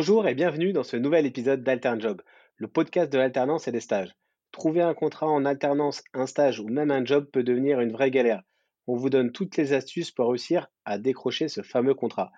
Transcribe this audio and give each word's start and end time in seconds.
Bonjour 0.00 0.28
et 0.28 0.34
bienvenue 0.36 0.72
dans 0.72 0.84
ce 0.84 0.96
nouvel 0.96 1.26
épisode 1.26 1.64
d'AlternJob, 1.64 2.22
le 2.54 2.68
podcast 2.68 3.12
de 3.12 3.18
l'alternance 3.18 3.66
et 3.66 3.72
des 3.72 3.80
stages. 3.80 4.14
Trouver 4.52 4.80
un 4.80 4.94
contrat 4.94 5.26
en 5.26 5.44
alternance, 5.44 6.04
un 6.14 6.26
stage 6.26 6.60
ou 6.60 6.68
même 6.68 6.92
un 6.92 7.04
job 7.04 7.28
peut 7.32 7.42
devenir 7.42 7.80
une 7.80 7.90
vraie 7.90 8.12
galère. 8.12 8.44
On 8.86 8.94
vous 8.94 9.10
donne 9.10 9.32
toutes 9.32 9.56
les 9.56 9.72
astuces 9.72 10.12
pour 10.12 10.28
réussir 10.28 10.68
à 10.84 10.98
décrocher 10.98 11.48
ce 11.48 11.62
fameux 11.62 11.94
contrat. 11.94 12.30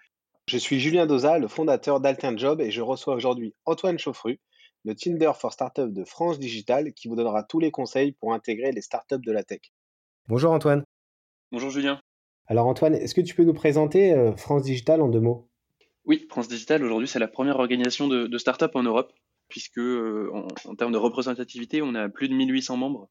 Je 0.47 0.57
suis 0.57 0.81
Julien 0.81 1.05
Doza, 1.05 1.39
le 1.39 1.49
fondateur 1.49 2.01
d'AlternJob 2.01 2.63
et 2.63 2.71
je 2.71 2.81
reçois 2.81 3.15
aujourd'hui 3.15 3.55
Antoine 3.67 3.99
Chauffru, 3.99 4.41
le 4.87 4.95
Tinder 4.95 5.33
for 5.39 5.53
Startup 5.53 5.93
de 5.93 6.05
France 6.05 6.39
Digital 6.39 6.95
qui 6.95 7.09
vous 7.09 7.17
donnera 7.17 7.43
tous 7.43 7.61
les 7.61 7.71
conseils 7.71 8.13
pour 8.13 8.33
intégrer 8.33 8.73
les 8.73 8.81
startups 8.81 9.21
de 9.21 9.33
la 9.33 9.45
tech. 9.45 9.61
Bonjour 10.29 10.53
Antoine. 10.53 10.83
Bonjour 11.53 11.69
Julien. 11.69 12.01
Alors 12.47 12.69
Antoine, 12.69 12.95
est-ce 12.95 13.15
que 13.15 13.21
tu 13.21 13.35
peux 13.35 13.45
nous 13.45 13.53
présenter 13.53 14.15
euh, 14.15 14.35
France 14.35 14.63
Digital 14.63 15.03
en 15.03 15.11
deux 15.11 15.21
mots? 15.21 15.50
Oui, 16.05 16.27
France 16.29 16.49
Digital 16.49 16.83
aujourd'hui 16.85 17.09
c'est 17.09 17.19
la 17.19 17.29
première 17.29 17.59
organisation 17.59 18.09
de, 18.09 18.39
start-up 18.39 18.75
en 18.75 18.83
Europe, 18.83 19.13
puisque 19.49 19.79
euh, 19.79 20.31
en, 20.65 20.75
termes 20.75 20.93
de 20.93 20.99
représentativité, 20.99 21.83
on 21.83 21.95
a 21.95 22.09
plus 22.09 22.29
de 22.29 22.35
1800 22.35 22.77
membres. 22.77 23.11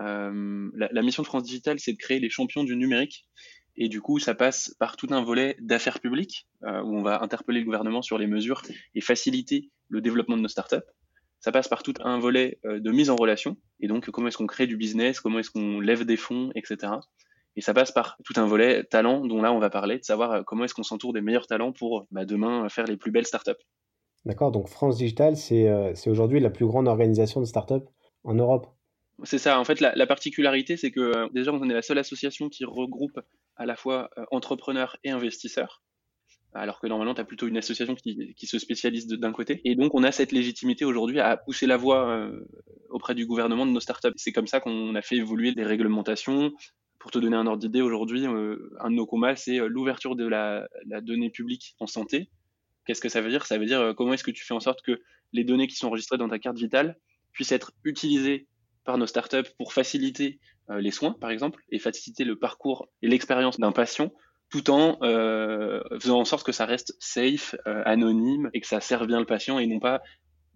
Euh, 0.00 0.70
la, 0.74 1.02
mission 1.02 1.22
de 1.22 1.26
France 1.26 1.44
Digital, 1.44 1.78
c'est 1.78 1.92
de 1.92 1.98
créer 1.98 2.20
les 2.20 2.30
champions 2.30 2.64
du 2.64 2.76
numérique. 2.76 3.26
Et 3.76 3.88
du 3.88 4.02
coup, 4.02 4.18
ça 4.18 4.34
passe 4.34 4.74
par 4.78 4.96
tout 4.96 5.06
un 5.10 5.22
volet 5.22 5.56
d'affaires 5.60 6.00
publiques, 6.00 6.46
où 6.62 6.66
on 6.98 7.02
va 7.02 7.22
interpeller 7.22 7.60
le 7.60 7.64
gouvernement 7.64 8.02
sur 8.02 8.18
les 8.18 8.26
mesures 8.26 8.60
et 8.94 9.00
faciliter 9.00 9.70
le 9.88 10.02
développement 10.02 10.36
de 10.36 10.42
nos 10.42 10.48
startups. 10.48 10.84
Ça 11.40 11.52
passe 11.52 11.68
par 11.68 11.82
tout 11.82 11.94
un 12.00 12.18
volet 12.18 12.58
de 12.64 12.90
mise 12.90 13.08
en 13.08 13.16
relation, 13.16 13.56
et 13.80 13.88
donc 13.88 14.10
comment 14.10 14.28
est-ce 14.28 14.36
qu'on 14.36 14.46
crée 14.46 14.66
du 14.66 14.76
business, 14.76 15.20
comment 15.20 15.38
est-ce 15.38 15.50
qu'on 15.50 15.80
lève 15.80 16.04
des 16.04 16.18
fonds, 16.18 16.52
etc. 16.54 16.92
Et 17.56 17.60
ça 17.60 17.74
passe 17.74 17.92
par 17.92 18.16
tout 18.24 18.32
un 18.36 18.46
volet 18.46 18.84
talent 18.84 19.26
dont 19.26 19.42
là 19.42 19.52
on 19.52 19.58
va 19.58 19.70
parler, 19.70 19.98
de 19.98 20.04
savoir 20.04 20.32
euh, 20.32 20.42
comment 20.42 20.64
est-ce 20.64 20.74
qu'on 20.74 20.82
s'entoure 20.82 21.12
des 21.12 21.20
meilleurs 21.20 21.46
talents 21.46 21.72
pour 21.72 22.06
bah, 22.10 22.24
demain 22.24 22.68
faire 22.68 22.86
les 22.86 22.96
plus 22.96 23.10
belles 23.10 23.26
startups. 23.26 23.50
D'accord, 24.24 24.52
donc 24.52 24.68
France 24.68 24.96
Digital, 24.96 25.34
euh, 25.52 25.92
c'est 25.94 26.10
aujourd'hui 26.10 26.40
la 26.40 26.50
plus 26.50 26.66
grande 26.66 26.88
organisation 26.88 27.40
de 27.40 27.46
startups 27.46 27.86
en 28.24 28.34
Europe. 28.34 28.68
C'est 29.24 29.38
ça, 29.38 29.60
en 29.60 29.64
fait 29.64 29.80
la, 29.80 30.06
particularité 30.06 30.76
c'est 30.76 30.90
que 30.90 31.00
euh, 31.00 31.28
déjà 31.34 31.52
on 31.52 31.68
est 31.68 31.74
la 31.74 31.82
seule 31.82 31.98
association 31.98 32.48
qui 32.48 32.64
regroupe 32.64 33.20
à 33.56 33.66
la 33.66 33.76
fois 33.76 34.08
entrepreneurs 34.30 34.96
et 35.04 35.10
investisseurs 35.10 35.82
alors 36.54 36.80
que 36.80 36.86
normalement, 36.86 37.14
tu 37.14 37.20
as 37.22 37.24
plutôt 37.24 37.48
une 37.48 37.56
association 37.56 37.94
qui, 37.94 38.34
qui 38.34 38.46
se 38.46 38.58
spécialise 38.58 39.06
d'un 39.06 39.32
côté. 39.32 39.62
Et 39.64 39.74
donc, 39.74 39.94
on 39.94 40.02
a 40.02 40.12
cette 40.12 40.32
légitimité 40.32 40.84
aujourd'hui 40.84 41.18
à 41.18 41.38
pousser 41.38 41.66
la 41.66 41.78
voix 41.78 42.30
auprès 42.90 43.14
du 43.14 43.24
gouvernement 43.24 43.64
de 43.64 43.70
nos 43.70 43.80
startups. 43.80 44.12
C'est 44.16 44.32
comme 44.32 44.46
ça 44.46 44.60
qu'on 44.60 44.94
a 44.94 45.00
fait 45.00 45.16
évoluer 45.16 45.52
des 45.52 45.64
réglementations, 45.64 46.52
pour 47.02 47.10
te 47.10 47.18
donner 47.18 47.36
un 47.36 47.48
ordre 47.48 47.58
d'idée, 47.58 47.82
aujourd'hui, 47.82 48.28
euh, 48.28 48.70
un 48.78 48.88
de 48.88 48.94
nos 48.94 49.06
combats, 49.06 49.34
c'est 49.34 49.58
euh, 49.58 49.66
l'ouverture 49.66 50.14
de 50.14 50.24
la, 50.24 50.68
donnée 51.02 51.30
publique 51.30 51.74
en 51.80 51.88
santé. 51.88 52.30
Qu'est-ce 52.86 53.00
que 53.00 53.08
ça 53.08 53.20
veut 53.20 53.28
dire? 53.28 53.44
Ça 53.44 53.58
veut 53.58 53.66
dire 53.66 53.80
euh, 53.80 53.92
comment 53.92 54.12
est-ce 54.12 54.22
que 54.22 54.30
tu 54.30 54.44
fais 54.44 54.54
en 54.54 54.60
sorte 54.60 54.82
que 54.82 55.02
les 55.32 55.42
données 55.42 55.66
qui 55.66 55.74
sont 55.74 55.88
enregistrées 55.88 56.16
dans 56.16 56.28
ta 56.28 56.38
carte 56.38 56.56
vitale 56.56 56.96
puissent 57.32 57.50
être 57.50 57.72
utilisées 57.82 58.46
par 58.84 58.98
nos 58.98 59.06
startups 59.06 59.50
pour 59.58 59.72
faciliter 59.72 60.38
les 60.68 60.90
soins, 60.90 61.12
par 61.12 61.30
exemple, 61.30 61.60
et 61.70 61.78
faciliter 61.78 62.24
le 62.24 62.38
parcours 62.38 62.88
et 63.00 63.08
l'expérience 63.08 63.58
d'un 63.58 63.72
patient, 63.72 64.12
tout 64.50 64.70
en 64.70 64.98
faisant 65.98 66.20
en 66.20 66.24
sorte 66.24 66.44
que 66.44 66.52
ça 66.52 66.66
reste 66.66 66.94
safe, 67.00 67.54
anonyme, 67.64 68.50
et 68.52 68.60
que 68.60 68.66
ça 68.66 68.80
serve 68.80 69.06
bien 69.06 69.18
le 69.18 69.24
patient, 69.24 69.58
et 69.58 69.66
non 69.66 69.80
pas, 69.80 70.02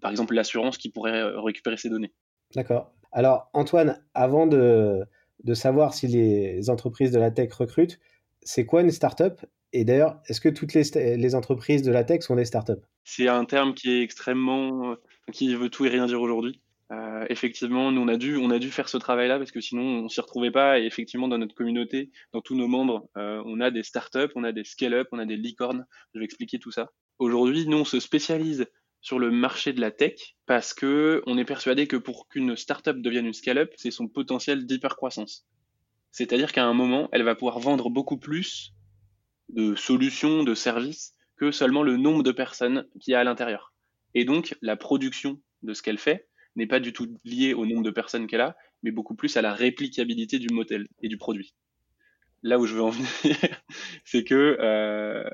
par 0.01 0.11
exemple, 0.11 0.35
l'assurance 0.35 0.77
qui 0.77 0.91
pourrait 0.91 1.23
récupérer 1.37 1.77
ces 1.77 1.89
données? 1.89 2.13
D'accord. 2.55 2.93
Alors, 3.13 3.49
Antoine, 3.55 4.05
avant 4.15 4.47
de, 4.47 5.07
de 5.45 5.55
savoir 5.55 5.95
si 5.95 6.07
les 6.07 6.71
entreprises 6.71 7.13
de 7.13 7.19
la 7.19 7.31
tech 7.31 7.53
recrutent. 7.53 7.99
C'est 8.43 8.65
quoi 8.65 8.83
une 8.83 8.91
startup? 8.91 9.45
Et 9.73 9.85
d'ailleurs, 9.85 10.21
est-ce 10.27 10.41
que 10.41 10.49
toutes 10.49 10.75
les, 10.75 11.35
entreprises 11.35 11.83
de 11.83 11.93
la 11.93 12.05
tech 12.05 12.23
sont 12.23 12.37
des 12.37 12.45
startups 12.45 12.81
C'est 13.05 13.29
un 13.29 13.45
terme 13.45 13.75
qui 13.75 13.91
est 13.91 14.03
extrêmement. 14.03 14.97
qui 15.33 15.55
veut 15.55 15.69
tout 15.69 15.85
et 15.85 15.89
rien 15.89 16.07
dire 16.07 16.21
aujourd'hui. 16.21 16.61
Euh, 16.93 17.27
effectivement, 17.31 17.91
nous 17.91 18.01
on 18.01 18.07
a 18.07 18.17
dû 18.17 18.37
on 18.37 18.51
a 18.51 18.61
dû 18.61 18.71
faire 18.71 18.89
ce 18.89 18.97
travail-là 18.97 19.39
parce 19.39 19.51
que 19.51 19.61
sinon 19.61 19.83
on 19.83 20.09
s'y 20.09 20.21
retrouvait 20.21 20.53
pas. 20.53 20.79
Et 20.79 20.87
effectivement, 20.87 21.29
dans 21.29 21.39
notre 21.39 21.55
communauté, 21.55 22.11
dans 22.33 22.41
tous 22.41 22.55
nos 22.55 22.69
membres, 22.69 23.09
euh, 23.17 23.43
on 23.45 23.61
a 23.61 23.71
des 23.71 23.83
startups, 23.83 24.33
on 24.37 24.45
a 24.45 24.53
des 24.53 24.65
scale-up, 24.65 25.09
on 25.13 25.19
a 25.19 25.27
des 25.27 25.37
licornes. 25.37 25.85
Je 26.15 26.21
vais 26.21 26.25
expliquer 26.25 26.59
tout 26.59 26.71
ça. 26.71 26.91
Aujourd'hui, 27.19 27.67
nous 27.67 27.79
on 27.79 27.85
se 27.85 27.99
spécialise 27.99 28.67
sur 29.07 29.21
le 29.21 29.31
marché 29.31 29.73
de 29.73 29.81
la 29.81 29.93
tech 29.93 30.35
parce 30.47 30.75
que 30.75 31.23
on 31.27 31.39
est 31.39 31.45
persuadé 31.45 31.87
que 31.87 31.95
pour 31.97 32.27
qu'une 32.27 32.57
startup 32.57 33.01
devienne 33.01 33.27
une 33.27 33.35
scale-up, 33.35 33.73
c'est 33.77 33.93
son 33.93 34.09
potentiel 34.09 34.67
d'hypercroissance. 34.67 35.47
C'est-à-dire 36.11 36.51
qu'à 36.51 36.65
un 36.65 36.75
moment, 36.75 37.09
elle 37.13 37.23
va 37.23 37.37
pouvoir 37.37 37.61
vendre 37.61 37.89
beaucoup 37.89 38.17
plus 38.17 38.75
de 39.49 39.77
solutions, 39.77 40.43
de 40.43 40.57
services 40.57 41.15
que 41.37 41.53
seulement 41.53 41.85
le 41.85 41.97
nombre 41.97 42.25
de 42.25 42.33
personnes 42.33 42.89
qu'il 42.99 43.13
y 43.13 43.15
a 43.15 43.21
à 43.21 43.25
l'intérieur. 43.25 43.73
Et 44.15 44.25
donc, 44.25 44.57
la 44.61 44.75
production 44.75 45.41
de 45.63 45.73
ce 45.73 45.83
qu'elle 45.83 45.99
fait 45.99 46.27
n'est 46.57 46.67
pas 46.67 46.81
du 46.81 46.93
tout 46.93 47.07
liée 47.23 47.55
au 47.55 47.65
nombre 47.65 47.85
de 47.85 47.93
personnes 47.93 48.27
qu'elle 48.27 48.41
a, 48.41 48.57
mais 48.83 48.91
beaucoup 48.91 49.15
plus 49.15 49.37
à 49.37 49.41
la 49.41 49.55
réplicabilité 49.55 50.41
du 50.41 50.49
modèle 50.53 50.89
et 51.01 51.07
du 51.07 51.17
produit 51.17 51.55
là 52.47 52.59
où 52.59 52.67
je 52.67 52.75
veux 52.75 52.83
en 52.83 52.91
venir, 52.91 53.09
c'est 54.05 54.25
que, 54.25 54.57
euh, 54.61 55.29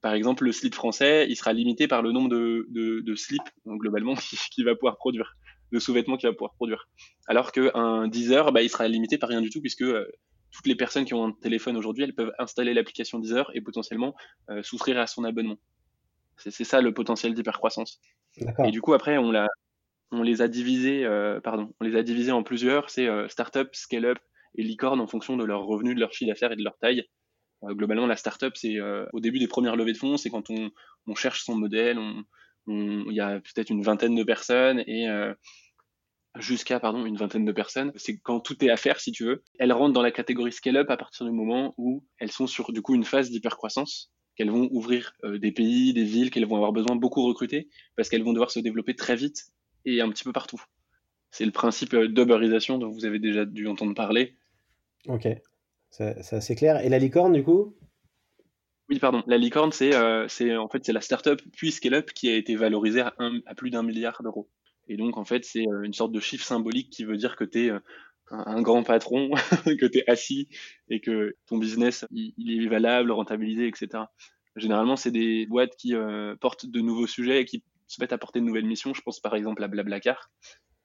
par 0.00 0.14
exemple, 0.14 0.44
le 0.44 0.52
slip 0.52 0.74
français, 0.74 1.26
il 1.28 1.36
sera 1.36 1.52
limité 1.52 1.86
par 1.86 2.02
le 2.02 2.12
nombre 2.12 2.30
de, 2.30 2.66
de, 2.70 3.14
slips, 3.14 3.42
globalement, 3.66 4.14
qu'il 4.52 4.64
va 4.64 4.74
pouvoir 4.74 4.96
produire, 4.96 5.36
de 5.72 5.78
sous-vêtements 5.78 6.16
qu'il 6.16 6.28
va 6.28 6.32
pouvoir 6.32 6.54
produire. 6.54 6.88
Alors 7.26 7.52
qu'un 7.52 8.08
Deezer, 8.08 8.52
bah, 8.52 8.62
il 8.62 8.70
sera 8.70 8.88
limité 8.88 9.18
par 9.18 9.28
rien 9.28 9.42
du 9.42 9.50
tout, 9.50 9.60
puisque 9.60 9.82
euh, 9.82 10.10
toutes 10.50 10.66
les 10.66 10.74
personnes 10.74 11.04
qui 11.04 11.14
ont 11.14 11.26
un 11.26 11.32
téléphone 11.32 11.76
aujourd'hui, 11.76 12.04
elles 12.04 12.14
peuvent 12.14 12.32
installer 12.38 12.72
l'application 12.72 13.18
Deezer 13.18 13.50
et 13.54 13.60
potentiellement 13.60 14.14
euh, 14.48 14.62
souscrire 14.62 14.98
à 14.98 15.06
son 15.06 15.24
abonnement. 15.24 15.58
C'est 16.38 16.64
ça 16.64 16.80
le 16.80 16.94
potentiel 16.94 17.34
d'hypercroissance. 17.34 18.00
Et 18.64 18.70
du 18.70 18.80
coup, 18.80 18.94
après, 18.94 19.18
on, 19.18 19.30
on 20.10 20.22
les 20.22 20.40
a 20.40 20.48
divisés, 20.48 21.06
pardon, 21.44 21.74
on 21.82 21.84
les 21.84 21.96
a 21.96 22.02
divisés 22.02 22.32
en 22.32 22.42
plusieurs. 22.42 22.88
C'est 22.88 23.06
startup, 23.28 23.68
scale-up, 23.74 24.16
et 24.56 24.62
licorne 24.62 25.00
en 25.00 25.06
fonction 25.06 25.36
de 25.36 25.44
leurs 25.44 25.64
revenus, 25.64 25.94
de 25.94 26.00
leur 26.00 26.12
chiffre 26.12 26.30
d'affaires 26.30 26.52
et 26.52 26.56
de 26.56 26.64
leur 26.64 26.78
taille. 26.78 27.04
Euh, 27.64 27.74
globalement, 27.74 28.06
la 28.06 28.16
startup, 28.16 28.56
c'est 28.56 28.78
euh, 28.78 29.06
au 29.12 29.20
début 29.20 29.38
des 29.38 29.48
premières 29.48 29.76
levées 29.76 29.92
de 29.92 29.98
fonds, 29.98 30.16
c'est 30.16 30.30
quand 30.30 30.50
on, 30.50 30.70
cherche 31.14 31.44
son 31.44 31.56
modèle, 31.56 31.98
il 32.68 33.12
y 33.12 33.20
a 33.20 33.40
peut-être 33.40 33.70
une 33.70 33.82
vingtaine 33.82 34.14
de 34.14 34.22
personnes 34.22 34.84
et 34.86 35.08
euh, 35.08 35.34
jusqu'à 36.38 36.78
pardon 36.78 37.04
une 37.04 37.16
vingtaine 37.16 37.44
de 37.44 37.52
personnes. 37.52 37.92
C'est 37.96 38.18
quand 38.18 38.38
tout 38.38 38.64
est 38.64 38.70
à 38.70 38.76
faire, 38.76 39.00
si 39.00 39.10
tu 39.10 39.24
veux. 39.24 39.42
Elles 39.58 39.72
rentrent 39.72 39.92
dans 39.92 40.02
la 40.02 40.12
catégorie 40.12 40.52
scale-up 40.52 40.88
à 40.88 40.96
partir 40.96 41.26
du 41.26 41.32
moment 41.32 41.74
où 41.78 42.06
elles 42.18 42.30
sont 42.30 42.46
sur 42.46 42.72
du 42.72 42.80
coup 42.80 42.94
une 42.94 43.04
phase 43.04 43.30
d'hypercroissance, 43.30 44.12
qu'elles 44.36 44.50
vont 44.50 44.68
ouvrir 44.70 45.12
des 45.24 45.50
pays, 45.50 45.92
des 45.92 46.04
villes, 46.04 46.30
qu'elles 46.30 46.46
vont 46.46 46.56
avoir 46.56 46.72
besoin 46.72 46.94
de 46.94 47.00
beaucoup 47.00 47.22
recruter 47.22 47.68
parce 47.96 48.08
qu'elles 48.08 48.22
vont 48.22 48.32
devoir 48.32 48.52
se 48.52 48.60
développer 48.60 48.94
très 48.94 49.16
vite 49.16 49.46
et 49.84 50.00
un 50.00 50.08
petit 50.10 50.22
peu 50.22 50.32
partout. 50.32 50.62
C'est 51.32 51.44
le 51.44 51.52
principe 51.52 51.96
d'uberisation 51.96 52.78
dont 52.78 52.90
vous 52.90 53.04
avez 53.04 53.18
déjà 53.18 53.44
dû 53.44 53.66
entendre 53.66 53.94
parler. 53.94 54.36
Ok, 55.06 55.28
c'est 55.90 56.32
assez 56.32 56.54
clair. 56.54 56.84
Et 56.84 56.88
la 56.88 56.98
licorne, 56.98 57.32
du 57.32 57.42
coup? 57.42 57.76
Oui, 58.88 58.98
pardon. 58.98 59.22
La 59.26 59.38
licorne, 59.38 59.72
c'est 59.72 59.94
euh, 59.94 60.26
en 60.58 60.68
fait 60.68 60.88
la 60.88 61.00
startup 61.00 61.40
puis 61.52 61.70
scale-up 61.70 62.10
qui 62.12 62.28
a 62.28 62.36
été 62.36 62.56
valorisée 62.56 63.00
à, 63.00 63.14
à 63.46 63.54
plus 63.54 63.70
d'un 63.70 63.82
milliard 63.82 64.22
d'euros. 64.22 64.48
Et 64.90 64.96
donc, 64.96 65.16
en 65.16 65.24
fait, 65.24 65.44
c'est 65.44 65.68
euh, 65.68 65.82
une 65.82 65.92
sorte 65.92 66.10
de 66.10 66.18
chiffre 66.18 66.44
symbolique 66.44 66.90
qui 66.90 67.04
veut 67.04 67.16
dire 67.16 67.36
que 67.36 67.44
tu 67.44 67.66
es 67.66 67.70
euh, 67.70 67.78
un 68.30 68.60
grand 68.60 68.82
patron, 68.82 69.30
que 69.64 69.86
tu 69.86 69.98
es 69.98 70.10
assis 70.10 70.48
et 70.88 71.00
que 71.00 71.36
ton 71.46 71.58
business, 71.58 72.04
il, 72.10 72.64
est 72.64 72.68
valable, 72.68 73.12
rentabilisé, 73.12 73.68
etc. 73.68 74.04
Généralement, 74.56 74.96
c'est 74.96 75.12
des 75.12 75.46
boîtes 75.46 75.76
qui 75.76 75.94
euh, 75.94 76.34
portent 76.40 76.66
de 76.66 76.80
nouveaux 76.80 77.06
sujets 77.06 77.42
et 77.42 77.44
qui 77.44 77.62
se 77.86 78.00
mettent 78.00 78.12
à 78.12 78.18
porter 78.18 78.40
de 78.40 78.44
nouvelles 78.44 78.66
missions. 78.66 78.92
Je 78.92 79.00
pense 79.02 79.20
par 79.20 79.36
exemple 79.36 79.62
à 79.62 79.68
Blablacar. 79.68 80.30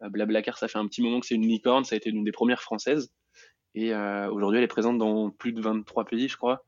Blablacar, 0.01 0.59
ça 0.59 0.67
fait 0.67 0.77
un 0.77 0.87
petit 0.87 1.01
moment 1.01 1.19
que 1.19 1.25
c'est 1.25 1.35
une 1.35 1.47
licorne, 1.47 1.83
ça 1.83 1.95
a 1.95 1.97
été 1.97 2.11
l'une 2.11 2.23
des 2.23 2.31
premières 2.31 2.61
françaises. 2.61 3.11
Et 3.75 3.93
euh, 3.93 4.31
aujourd'hui, 4.31 4.57
elle 4.57 4.63
est 4.63 4.67
présente 4.67 4.97
dans 4.97 5.29
plus 5.29 5.51
de 5.51 5.61
23 5.61 6.05
pays, 6.05 6.29
je 6.29 6.37
crois. 6.37 6.63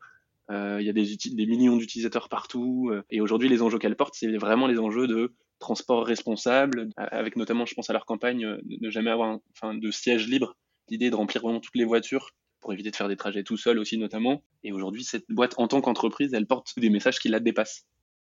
Euh, 0.51 0.77
il 0.79 0.85
y 0.85 0.89
a 0.89 0.93
des, 0.93 1.15
des 1.15 1.45
millions 1.45 1.77
d'utilisateurs 1.77 2.29
partout. 2.29 2.89
Euh, 2.91 3.01
et 3.09 3.21
aujourd'hui, 3.21 3.47
les 3.49 3.61
enjeux 3.61 3.79
qu'elle 3.79 3.95
porte, 3.95 4.13
c'est 4.15 4.37
vraiment 4.37 4.67
les 4.67 4.77
enjeux 4.77 5.07
de 5.07 5.33
transport 5.59 6.05
responsable, 6.05 6.89
avec 6.97 7.35
notamment, 7.35 7.65
je 7.65 7.73
pense 7.73 7.89
à 7.89 7.93
leur 7.93 8.05
campagne, 8.05 8.41
de 8.41 8.77
ne 8.79 8.91
jamais 8.91 9.09
avoir 9.09 9.39
enfin, 9.55 9.73
de 9.73 9.89
siège 9.89 10.27
libre. 10.27 10.55
L'idée 10.89 11.09
de 11.09 11.15
remplir 11.15 11.41
vraiment 11.41 11.59
toutes 11.59 11.75
les 11.75 11.85
voitures 11.85 12.29
pour 12.59 12.73
éviter 12.73 12.91
de 12.91 12.95
faire 12.95 13.07
des 13.07 13.15
trajets 13.15 13.43
tout 13.43 13.57
seul 13.57 13.79
aussi 13.79 13.97
notamment. 13.97 14.43
Et 14.63 14.71
aujourd'hui, 14.71 15.03
cette 15.03 15.25
boîte, 15.29 15.55
en 15.57 15.67
tant 15.67 15.81
qu'entreprise, 15.81 16.33
elle 16.33 16.45
porte 16.45 16.77
des 16.77 16.89
messages 16.89 17.19
qui 17.19 17.29
la 17.29 17.39
dépassent. 17.39 17.87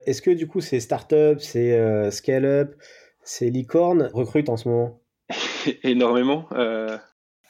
Est-ce 0.06 0.22
que 0.22 0.32
du 0.32 0.48
coup, 0.48 0.60
ces 0.60 0.82
startups, 0.82 1.40
ces 1.40 2.10
scale-up, 2.12 2.76
ces 3.22 3.50
licornes 3.50 4.10
recrutent 4.14 4.50
en 4.50 4.58
ce 4.58 4.68
moment? 4.68 5.02
Énormément. 5.84 6.48
Euh, 6.52 6.98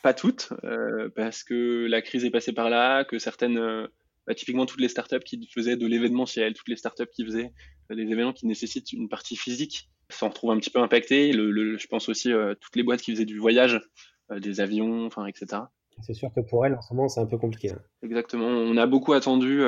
pas 0.04 0.14
toutes, 0.14 0.50
euh, 0.66 1.10
parce 1.16 1.44
que 1.44 1.88
la 1.88 2.02
crise 2.04 2.26
est 2.26 2.30
passée 2.30 2.52
par 2.52 2.70
là, 2.70 3.06
que 3.06 3.18
certaines, 3.18 3.58
euh, 3.58 3.88
bah, 4.28 4.36
typiquement 4.36 4.66
toutes 4.68 4.82
les 4.82 4.90
startups 4.90 5.22
qui 5.22 5.48
faisaient 5.48 5.78
de 5.78 5.88
l'événementiel, 5.88 6.54
toutes 6.54 6.68
les 6.68 6.76
startups 6.76 7.10
qui 7.12 7.26
faisaient 7.26 7.52
des 7.90 8.02
événements 8.02 8.34
qui 8.34 8.46
nécessitent 8.46 8.92
une 8.92 9.08
partie 9.08 9.38
physique, 9.38 9.90
s'en 10.10 10.30
retrouvent 10.30 10.52
un 10.52 10.58
petit 10.58 10.70
peu 10.70 10.80
impactées. 10.80 11.32
Le, 11.32 11.78
je 11.78 11.88
pense 11.88 12.10
aussi 12.10 12.32
euh, 12.32 12.54
toutes 12.60 12.76
les 12.76 12.84
boîtes 12.84 13.02
qui 13.02 13.12
faisaient 13.12 13.26
du 13.26 13.40
voyage, 13.40 13.82
des 14.30 14.62
avions, 14.62 15.06
enfin, 15.06 15.26
etc. 15.26 15.64
C'est 16.02 16.14
sûr 16.14 16.32
que 16.34 16.42
pour 16.42 16.66
elles, 16.66 16.76
en 16.76 16.82
ce 16.82 16.94
moment, 16.94 17.08
c'est 17.08 17.22
un 17.22 17.26
peu 17.26 17.38
compliqué. 17.38 17.72
Hein. 17.72 17.82
Exactement. 18.02 18.48
On 18.48 18.76
a 18.78 18.88
beaucoup 18.88 19.14
attendu 19.14 19.62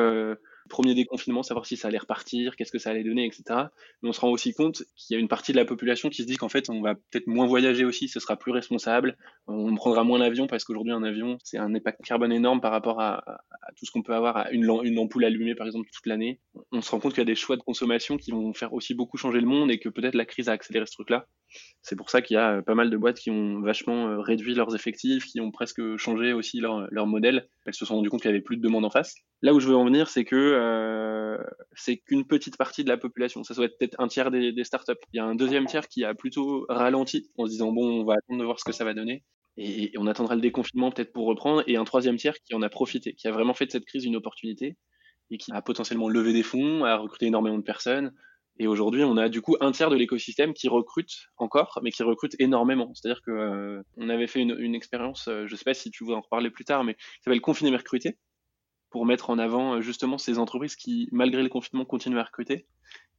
premier 0.69 0.95
déconfinement, 0.95 1.43
savoir 1.43 1.65
si 1.65 1.77
ça 1.77 1.87
allait 1.87 1.97
repartir, 1.97 2.55
qu'est-ce 2.55 2.71
que 2.71 2.79
ça 2.79 2.89
allait 2.89 3.03
donner, 3.03 3.25
etc. 3.25 3.43
Mais 4.01 4.09
on 4.09 4.13
se 4.13 4.19
rend 4.19 4.29
aussi 4.29 4.53
compte 4.53 4.83
qu'il 4.95 5.15
y 5.15 5.17
a 5.17 5.19
une 5.19 5.27
partie 5.27 5.51
de 5.51 5.57
la 5.57 5.65
population 5.65 6.09
qui 6.09 6.23
se 6.23 6.27
dit 6.27 6.37
qu'en 6.37 6.49
fait, 6.49 6.69
on 6.69 6.81
va 6.81 6.95
peut-être 6.95 7.27
moins 7.27 7.45
voyager 7.45 7.85
aussi, 7.85 8.07
ce 8.07 8.19
sera 8.19 8.35
plus 8.35 8.51
responsable, 8.51 9.17
on 9.47 9.75
prendra 9.75 10.03
moins 10.03 10.19
l'avion 10.19 10.47
parce 10.47 10.63
qu'aujourd'hui, 10.63 10.93
un 10.93 11.03
avion, 11.03 11.37
c'est 11.43 11.57
un 11.57 11.73
impact 11.75 12.03
carbone 12.03 12.31
énorme 12.31 12.61
par 12.61 12.71
rapport 12.71 13.01
à, 13.01 13.23
tout 13.77 13.85
ce 13.85 13.91
qu'on 13.91 14.03
peut 14.03 14.13
avoir 14.13 14.37
à 14.37 14.51
une, 14.51 14.69
ampoule 14.99 15.25
allumée, 15.25 15.55
par 15.55 15.67
exemple, 15.67 15.89
toute 15.93 16.05
l'année. 16.05 16.39
On 16.71 16.81
se 16.81 16.91
rend 16.91 16.99
compte 16.99 17.13
qu'il 17.13 17.21
y 17.21 17.21
a 17.21 17.25
des 17.25 17.35
choix 17.35 17.57
de 17.57 17.61
consommation 17.61 18.17
qui 18.17 18.31
vont 18.31 18.53
faire 18.53 18.73
aussi 18.73 18.93
beaucoup 18.93 19.17
changer 19.17 19.39
le 19.39 19.47
monde 19.47 19.71
et 19.71 19.79
que 19.79 19.89
peut-être 19.89 20.15
la 20.15 20.25
crise 20.25 20.49
a 20.49 20.53
accéléré 20.53 20.85
ce 20.85 20.93
truc-là. 20.93 21.27
C'est 21.81 21.95
pour 21.95 22.09
ça 22.09 22.21
qu'il 22.21 22.35
y 22.35 22.37
a 22.37 22.61
pas 22.61 22.75
mal 22.75 22.89
de 22.89 22.97
boîtes 22.97 23.19
qui 23.19 23.29
ont 23.29 23.61
vachement 23.61 24.07
euh, 24.07 24.19
réduit 24.19 24.55
leurs 24.55 24.75
effectifs, 24.75 25.25
qui 25.25 25.39
ont 25.39 25.51
presque 25.51 25.97
changé 25.97 26.33
aussi 26.33 26.59
leur, 26.59 26.87
leur 26.91 27.07
modèle. 27.07 27.47
Elles 27.65 27.73
se 27.73 27.85
sont 27.85 27.95
rendues 27.95 28.09
compte 28.09 28.21
qu'il 28.21 28.29
y 28.29 28.33
avait 28.33 28.41
plus 28.41 28.57
de 28.57 28.61
demande 28.61 28.85
en 28.85 28.89
face. 28.89 29.15
Là 29.41 29.53
où 29.53 29.59
je 29.59 29.67
veux 29.67 29.75
en 29.75 29.85
venir, 29.85 30.07
c'est 30.09 30.25
que 30.25 30.54
euh, 30.55 31.37
c'est 31.73 31.97
qu'une 31.97 32.25
petite 32.25 32.57
partie 32.57 32.83
de 32.83 32.89
la 32.89 32.97
population. 32.97 33.43
Ça 33.43 33.53
doit 33.53 33.65
être 33.65 33.77
peut-être 33.77 33.99
un 33.99 34.07
tiers 34.07 34.31
des, 34.31 34.63
startups. 34.63 34.93
Il 35.13 35.17
y 35.17 35.19
a 35.19 35.25
un 35.25 35.35
deuxième 35.35 35.65
tiers 35.65 35.87
qui 35.87 36.03
a 36.03 36.13
plutôt 36.13 36.65
ralenti 36.69 37.29
en 37.37 37.45
se 37.45 37.51
disant 37.51 37.71
bon, 37.71 38.01
on 38.01 38.03
va 38.05 38.15
attendre 38.15 38.39
de 38.39 38.45
voir 38.45 38.59
ce 38.59 38.65
que 38.65 38.71
ça 38.71 38.85
va 38.85 38.93
donner. 38.93 39.23
Et, 39.57 39.91
on 39.97 40.07
attendra 40.07 40.35
le 40.35 40.41
déconfinement 40.41 40.91
peut-être 40.91 41.13
pour 41.13 41.27
reprendre. 41.27 41.63
Et 41.67 41.77
un 41.77 41.85
troisième 41.85 42.17
tiers 42.17 42.35
qui 42.43 42.55
en 42.55 42.61
a 42.61 42.69
profité, 42.69 43.13
qui 43.13 43.27
a 43.27 43.31
vraiment 43.31 43.53
fait 43.53 43.65
de 43.67 43.71
cette 43.71 43.85
crise 43.85 44.05
une 44.05 44.15
opportunité 44.15 44.77
et 45.31 45.37
qui 45.37 45.51
a 45.51 45.61
potentiellement 45.61 46.09
levé 46.09 46.33
des 46.33 46.43
fonds, 46.43 46.83
a 46.85 46.97
recruté 46.97 47.25
énormément 47.25 47.57
de 47.57 47.63
personnes, 47.63 48.13
et 48.57 48.67
aujourd'hui, 48.67 49.03
on 49.03 49.17
a 49.17 49.27
du 49.27 49.41
coup 49.41 49.57
un 49.59 49.71
tiers 49.71 49.89
de 49.89 49.97
l'écosystème 49.97 50.53
qui 50.53 50.69
recrute 50.69 51.27
encore, 51.37 51.79
mais 51.83 51.91
qui 51.91 52.03
recrute 52.03 52.35
énormément. 52.39 52.93
C'est-à-dire 52.93 53.21
que 53.21 53.31
euh, 53.31 53.81
on 53.97 54.07
avait 54.07 54.27
fait 54.27 54.39
une, 54.39 54.55
une 54.57 54.75
expérience, 54.75 55.27
euh, 55.27 55.45
je 55.45 55.53
ne 55.53 55.57
sais 55.57 55.65
pas 55.65 55.73
si 55.73 55.91
tu 55.91 56.05
veux 56.05 56.13
en 56.13 56.21
reparler 56.21 56.49
plus 56.49 56.63
tard, 56.63 56.85
mais 56.85 56.93
qui 56.93 57.23
s'appelle 57.23 57.41
Confiner 57.41 57.71
mais 57.71 57.77
recruter, 57.77 58.17
pour 58.95 59.05
mettre 59.05 59.29
en 59.29 59.39
avant 59.39 59.73
euh, 59.73 59.81
justement 59.81 60.17
ces 60.17 60.39
entreprises 60.39 60.77
qui, 60.77 61.09
malgré 61.11 61.43
le 61.43 61.49
confinement, 61.49 61.83
continuent 61.83 62.17
à 62.17 62.23
recruter. 62.23 62.65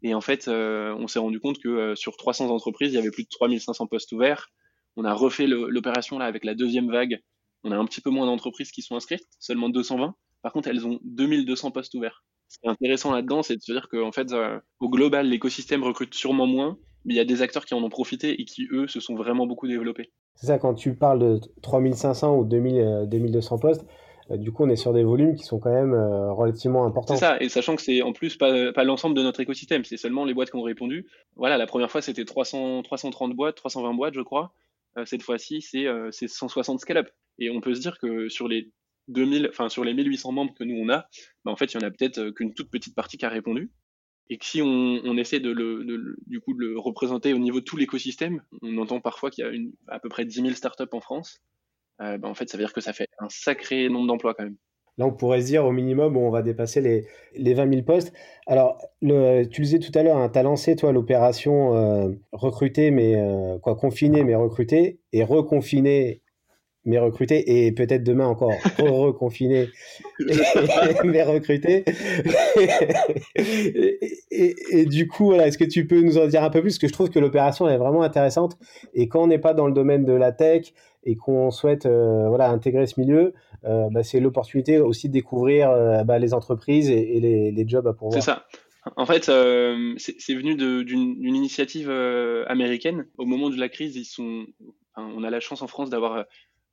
Et 0.01 0.15
en 0.15 0.23
fait, 0.23 0.49
on 0.49 1.07
s'est 1.07 1.19
rendu 1.19 1.39
compte 1.39 1.59
que 1.59 1.95
sur 1.97 2.17
300 2.17 2.51
entreprises, 2.51 2.93
il 2.93 2.97
y 2.97 2.99
avait 2.99 3.11
plus 3.11 3.25
de 3.25 3.29
3500 3.29 3.87
postes 3.87 4.13
ouverts. 4.13 4.49
On 4.97 5.05
a 5.05 5.13
refait 5.13 5.47
l'opération 5.47 6.19
là 6.19 6.25
avec 6.25 6.45
la 6.45 6.55
deuxième 6.55 6.91
vague. 6.91 7.21
On 7.65 7.73
a 7.73 7.77
un 7.77 7.85
petit 7.85 8.01
peu 8.01 8.11
moins 8.11 8.27
d'entreprises 8.27 8.71
qui 8.71 8.83
sont 8.83 8.95
inscrites, 8.95 9.25
seulement 9.39 9.69
220. 9.69 10.15
Par 10.43 10.53
contre, 10.53 10.69
elles 10.69 10.87
ont 10.87 11.01
2200 11.03 11.73
postes 11.73 11.95
ouverts. 11.95 12.25
Ce 12.49 12.59
qui 12.59 12.67
est 12.67 12.71
intéressant 12.71 13.13
là-dedans, 13.13 13.43
c'est 13.43 13.57
de 13.57 13.63
se 13.63 13.73
dire 13.73 13.89
qu'en 13.89 14.13
fait, 14.13 14.33
euh, 14.33 14.59
au 14.81 14.89
global, 14.89 15.29
l'écosystème 15.29 15.83
recrute 15.83 16.15
sûrement 16.15 16.47
moins, 16.47 16.79
mais 17.05 17.15
il 17.15 17.17
y 17.17 17.21
a 17.21 17.25
des 17.25 17.43
acteurs 17.43 17.65
qui 17.65 17.75
en 17.75 17.83
ont 17.83 17.89
profité 17.89 18.41
et 18.41 18.45
qui, 18.45 18.69
eux, 18.71 18.87
se 18.87 19.01
sont 19.01 19.15
vraiment 19.15 19.47
beaucoup 19.47 19.67
développés. 19.67 20.13
C'est 20.37 20.47
ça, 20.47 20.59
quand 20.59 20.75
tu 20.75 20.95
parles 20.95 21.19
de 21.19 21.41
3500 21.63 22.37
ou 22.37 22.45
2000, 22.45 23.07
2200 23.09 23.57
euh, 23.57 23.59
postes, 23.59 23.83
euh, 23.83 23.87
du 24.31 24.53
coup, 24.53 24.65
on 24.65 24.69
est 24.69 24.77
sur 24.77 24.93
des 24.93 25.05
volumes 25.05 25.35
qui 25.35 25.45
sont 25.45 25.59
quand 25.59 25.73
même 25.73 25.95
relativement 25.95 26.85
importants. 26.85 27.15
C'est 27.15 27.21
ça, 27.21 27.41
et 27.41 27.49
sachant 27.49 27.77
que 27.77 27.83
c'est 27.83 28.03
en 28.03 28.13
plus 28.13 28.37
pas, 28.37 28.73
l'ensemble 28.85 29.15
de 29.15 29.23
notre 29.23 29.41
écosystème, 29.41 29.85
c'est 29.85 29.97
seulement 29.97 30.25
les 30.25 30.35
boîtes 30.35 30.51
qui 30.51 30.57
ont 30.57 30.63
répondu. 30.63 31.07
Voilà, 31.37 31.57
la 31.59 31.67
première 31.67 31.91
fois, 31.91 32.03
c'était 32.03 32.25
300, 32.25 32.83
330 32.83 33.35
boîtes, 33.35 33.57
320 33.57 33.95
boîtes, 33.95 34.15
je 34.15 34.23
crois. 34.23 34.53
cette 35.05 35.23
fois-ci, 35.23 35.63
c'est 35.63 35.87
160 36.11 36.81
scale-up. 36.81 37.09
Et 37.39 37.51
on 37.51 37.61
peut 37.61 37.75
se 37.75 37.81
dire 37.81 37.99
que 37.99 38.29
sur 38.29 38.49
les 38.49 38.73
2000, 39.09 39.49
enfin 39.51 39.69
sur 39.69 39.85
les 39.85 39.95
1800 39.95 40.33
membres 40.33 40.55
que 40.55 40.65
nous 40.65 40.77
on 40.77 40.89
a, 40.89 41.09
bah, 41.45 41.53
en 41.53 41.57
fait 41.57 41.73
il 41.73 41.81
y 41.81 41.85
en 41.85 41.87
a 41.87 41.91
peut-être 41.91 42.19
euh, 42.19 42.33
qu'une 42.33 42.55
toute 42.55 42.71
petite 42.71 42.95
partie 42.95 43.19
qui 43.19 43.25
a 43.25 43.29
répondu. 43.29 43.71
Et 44.29 44.39
que 44.39 44.45
si 44.45 44.61
on, 44.61 45.17
essaie 45.17 45.39
de 45.39 45.53
le, 45.53 46.17
du 46.27 46.43
représenter 46.75 47.33
au 47.33 47.39
niveau 47.39 47.61
de 47.61 47.65
tout 47.65 47.77
l'écosystème, 47.77 48.43
on 48.61 48.77
entend 48.79 49.01
parfois 49.01 49.31
qu'il 49.31 49.45
y 49.45 49.49
a 49.49 49.95
à 49.95 50.01
peu 50.01 50.09
près 50.09 50.25
10 50.25 50.43
000 50.43 50.49
startups 50.55 50.83
en 50.91 51.01
France. 51.01 51.41
Euh, 52.01 52.19
bah, 52.19 52.29
en 52.29 52.35
fait, 52.35 52.49
ça 52.49 52.57
veut 52.57 52.65
dire 52.65 52.73
que 52.73 52.81
ça 52.81 52.93
fait 52.93 53.09
un 53.19 53.29
sacré 53.29 53.89
nombre 53.89 54.07
d'emplois 54.07 54.35
quand 54.35 54.45
même. 54.45 54.57
Là, 54.99 55.07
on 55.07 55.13
pourrait 55.13 55.43
se 55.43 55.47
dire 55.47 55.65
au 55.67 55.73
minimum, 55.73 56.17
on 56.17 56.31
va 56.31 56.41
dépasser 56.41 56.81
les, 56.81 57.07
les 57.35 57.53
20 57.53 57.71
000 57.71 57.83
postes. 57.83 58.15
Alors, 58.47 58.79
tu 59.03 59.09
le 59.09 59.45
disais 59.45 59.79
tout 59.79 59.93
à 59.95 60.03
l'heure, 60.03 60.17
hein, 60.17 60.31
tu 60.31 60.39
as 60.39 60.43
lancé, 60.43 60.75
toi, 60.75 60.91
l'opération 60.93 61.75
euh, 61.77 62.09
recruter, 62.33 62.91
mais 62.91 63.15
quoi, 63.63 63.77
confiner, 63.77 64.25
mais 64.25 64.35
recruter, 64.35 64.99
et 65.13 65.23
reconfiner 65.23 66.23
mais 66.87 66.99
recruter 66.99 67.67
et 67.67 67.73
peut-être 67.73 68.03
demain 68.05 68.27
encore 68.27 68.55
reconfiner. 68.79 69.69
Mais 71.05 71.23
recruter. 71.23 71.85
Et, 74.31 74.87
du 74.87 75.09
coup 75.09 75.27
voilà, 75.27 75.47
est-ce 75.47 75.59
que 75.59 75.65
tu 75.65 75.87
peux 75.87 76.01
nous 76.01 76.17
en 76.19 76.27
dire 76.27 76.43
un 76.43 76.51
peu 76.51 76.61
plus? 76.61 76.71
Parce 76.71 76.79
que 76.79 76.89
je 76.89 76.93
trouve 76.93 77.11
que 77.11 77.19
l'opération 77.19 77.69
est 77.69 77.77
vraiment 77.77 78.03
intéressante. 78.03 78.57
Et 78.95 79.09
quand 79.09 79.25
on 79.25 79.27
n'est 79.27 79.39
pas 79.39 79.53
dans 79.55 79.67
le 79.67 79.73
domaine 79.73 80.05
de 80.05 80.13
la 80.13 80.33
tech 80.33 80.73
et 81.05 81.17
qu'on 81.17 81.51
souhaite 81.51 81.87
euh, 81.87 82.29
voilà 82.29 82.51
intégrer 82.51 82.87
ce 82.87 83.01
milieu 83.01 83.33
euh, 83.65 83.89
bah, 83.91 84.03
c'est 84.03 84.21
l'opportunité 84.21 84.79
aussi 84.79 85.09
de 85.09 85.13
découvrir 85.13 85.71
euh, 85.71 86.05
bah, 86.05 86.19
les 86.19 86.35
entreprises 86.35 86.91
et, 86.91 87.21
les, 87.21 87.51
les, 87.53 87.69
jobs 87.69 87.87
à 87.87 87.93
pourvoir. 87.93 88.21
C'est 88.21 88.27
ça. 88.27 88.47
En 88.97 89.07
fait, 89.07 89.25
c'est 89.25 90.35
venu 90.35 90.55
d'une 90.55 91.35
initiative 91.35 91.91
américaine. 92.47 93.07
Au 93.19 93.25
moment 93.25 93.51
de 93.51 93.59
la 93.59 93.69
crise, 93.69 93.97
ils 93.97 94.05
sont, 94.05 94.47
on 94.97 95.25
a 95.25 95.31
la 95.31 95.41
chance 95.41 95.61
en 95.61 95.67
France 95.67 95.91
d'avoir 95.91 96.25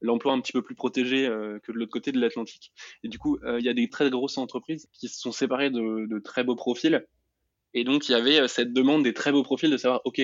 l'emploi 0.03 0.33
un 0.33 0.41
petit 0.41 0.51
peu 0.51 0.61
plus 0.61 0.75
protégé 0.75 1.25
euh, 1.25 1.59
que 1.59 1.71
de 1.71 1.77
l'autre 1.77 1.91
côté 1.91 2.11
de 2.11 2.19
l'Atlantique. 2.19 2.71
Et 3.03 3.07
du 3.07 3.17
coup, 3.17 3.39
euh, 3.43 3.59
il 3.59 3.65
y 3.65 3.69
a 3.69 3.73
des 3.73 3.89
très 3.89 4.09
grosses 4.09 4.37
entreprises 4.37 4.87
qui 4.93 5.07
se 5.07 5.19
sont 5.19 5.31
séparées 5.31 5.71
de, 5.71 6.19
très 6.19 6.43
beaux 6.43 6.55
profils. 6.55 7.05
Et 7.73 7.83
donc, 7.83 8.07
il 8.07 8.11
y 8.11 8.15
avait 8.15 8.41
euh, 8.41 8.47
cette 8.47 8.73
demande 8.73 9.03
des 9.03 9.13
très 9.13 9.31
beaux 9.31 9.43
profils 9.43 9.71
de 9.71 9.77
savoir, 9.77 10.01
OK, 10.05 10.21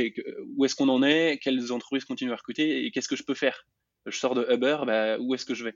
où 0.55 0.65
est-ce 0.65 0.75
qu'on 0.75 0.89
en 0.89 1.01
est, 1.01 1.39
quelles 1.41 1.71
entreprises 1.71 2.05
continuent 2.05 2.33
à 2.33 2.35
recruter? 2.35 2.85
Et 2.85 2.91
qu'est-ce 2.91 3.07
que 3.07 3.15
je 3.15 3.23
peux 3.23 3.33
faire? 3.33 3.65
Je 4.05 4.17
sors 4.17 4.35
de 4.35 4.45
Uber, 4.53 4.77
bah, 4.85 5.17
où 5.19 5.33
est-ce 5.33 5.45
que 5.45 5.55
je 5.55 5.63
vais? 5.63 5.75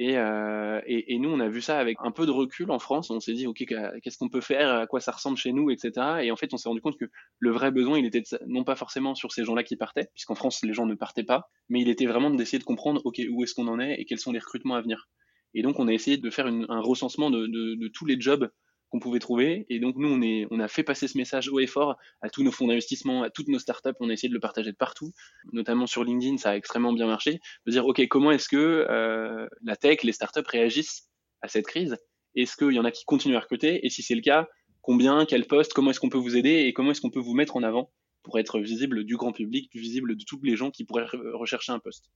Euh, 0.00 0.80
et, 0.86 1.18
nous, 1.18 1.28
on 1.28 1.40
a 1.40 1.48
vu 1.48 1.60
ça 1.60 1.78
avec 1.78 1.98
un 2.00 2.10
peu 2.10 2.26
de 2.26 2.30
recul 2.30 2.70
en 2.70 2.78
France. 2.78 3.10
On 3.10 3.20
s'est 3.20 3.34
dit, 3.34 3.46
OK, 3.46 3.58
qu'est-ce 3.58 4.18
qu'on 4.18 4.28
peut 4.28 4.40
faire, 4.40 4.72
à 4.72 4.86
quoi 4.86 5.00
ça 5.00 5.12
ressemble 5.12 5.36
chez 5.36 5.52
nous, 5.52 5.70
etc. 5.70 5.92
Et 6.22 6.30
en 6.30 6.36
fait, 6.36 6.52
on 6.54 6.56
s'est 6.56 6.68
rendu 6.68 6.80
compte 6.80 6.98
que 6.98 7.06
le 7.38 7.50
vrai 7.50 7.70
besoin, 7.70 7.98
il 7.98 8.06
était 8.06 8.22
non 8.46 8.64
pas 8.64 8.76
forcément 8.76 9.14
sur 9.14 9.32
ces 9.32 9.44
gens-là 9.44 9.62
qui 9.62 9.76
partaient, 9.76 10.08
puisqu'en 10.14 10.34
France, 10.34 10.62
les 10.62 10.72
gens 10.72 10.86
ne 10.86 10.94
partaient 10.94 11.24
pas, 11.24 11.50
mais 11.68 11.80
il 11.80 11.88
était 11.88 12.06
vraiment 12.06 12.30
d'essayer 12.30 12.58
de 12.58 12.64
comprendre, 12.64 13.00
OK, 13.04 13.20
où 13.30 13.42
est-ce 13.42 13.54
qu'on 13.54 13.68
en 13.68 13.78
est 13.80 14.00
et 14.00 14.04
quels 14.04 14.18
sont 14.18 14.32
les 14.32 14.38
recrutements 14.38 14.74
à 14.74 14.80
venir. 14.80 15.08
Et 15.54 15.62
donc, 15.62 15.78
on 15.78 15.88
a 15.88 15.92
essayé 15.92 16.16
de 16.16 16.30
faire 16.30 16.46
un 16.46 16.80
recensement 16.80 17.30
de 17.30 17.88
tous 17.88 18.06
les 18.06 18.18
jobs 18.18 18.50
qu'on 18.92 19.00
pouvait 19.00 19.20
trouver. 19.20 19.64
Et 19.70 19.80
donc, 19.80 19.96
nous, 19.96 20.08
on, 20.08 20.20
est, 20.20 20.46
on 20.50 20.60
a 20.60 20.68
fait 20.68 20.82
passer 20.82 21.08
ce 21.08 21.16
message 21.16 21.48
haut 21.48 21.58
et 21.60 21.66
fort 21.66 21.96
à 22.20 22.28
tous 22.28 22.42
nos 22.42 22.52
fonds 22.52 22.66
d'investissement, 22.66 23.22
à 23.22 23.30
toutes 23.30 23.48
nos 23.48 23.58
startups. 23.58 23.94
On 24.00 24.10
a 24.10 24.12
essayé 24.12 24.28
de 24.28 24.34
le 24.34 24.40
partager 24.40 24.70
de 24.70 24.76
partout, 24.76 25.12
notamment 25.54 25.86
sur 25.86 26.04
LinkedIn. 26.04 26.36
Ça 26.36 26.50
a 26.50 26.56
extrêmement 26.56 26.92
bien 26.92 27.06
marché. 27.06 27.40
De 27.64 27.72
dire, 27.72 27.86
OK, 27.86 28.06
comment 28.08 28.32
est-ce 28.32 28.50
que 28.50 28.56
euh, 28.56 29.48
la 29.62 29.76
tech, 29.76 30.02
les 30.02 30.12
startups 30.12 30.46
réagissent 30.46 31.08
à 31.40 31.48
cette 31.48 31.66
crise? 31.66 31.96
Est-ce 32.36 32.54
qu'il 32.54 32.72
y 32.72 32.78
en 32.78 32.84
a 32.84 32.90
qui 32.90 33.06
continuent 33.06 33.36
à 33.36 33.40
recruter? 33.40 33.84
Et 33.84 33.88
si 33.88 34.02
c'est 34.02 34.14
le 34.14 34.20
cas, 34.20 34.46
combien, 34.82 35.24
quel 35.24 35.46
poste, 35.46 35.72
comment 35.72 35.90
est-ce 35.90 36.00
qu'on 36.00 36.10
peut 36.10 36.18
vous 36.18 36.36
aider 36.36 36.66
et 36.66 36.74
comment 36.74 36.90
est-ce 36.90 37.00
qu'on 37.00 37.10
peut 37.10 37.18
vous 37.18 37.34
mettre 37.34 37.56
en 37.56 37.62
avant 37.62 37.90
pour 38.22 38.38
être 38.38 38.60
visible 38.60 39.04
du 39.04 39.16
grand 39.16 39.32
public, 39.32 39.70
visible 39.74 40.16
de 40.16 40.24
tous 40.24 40.40
les 40.42 40.54
gens 40.54 40.70
qui 40.70 40.84
pourraient 40.84 41.06
rechercher 41.32 41.72
un 41.72 41.78
poste? 41.78 42.10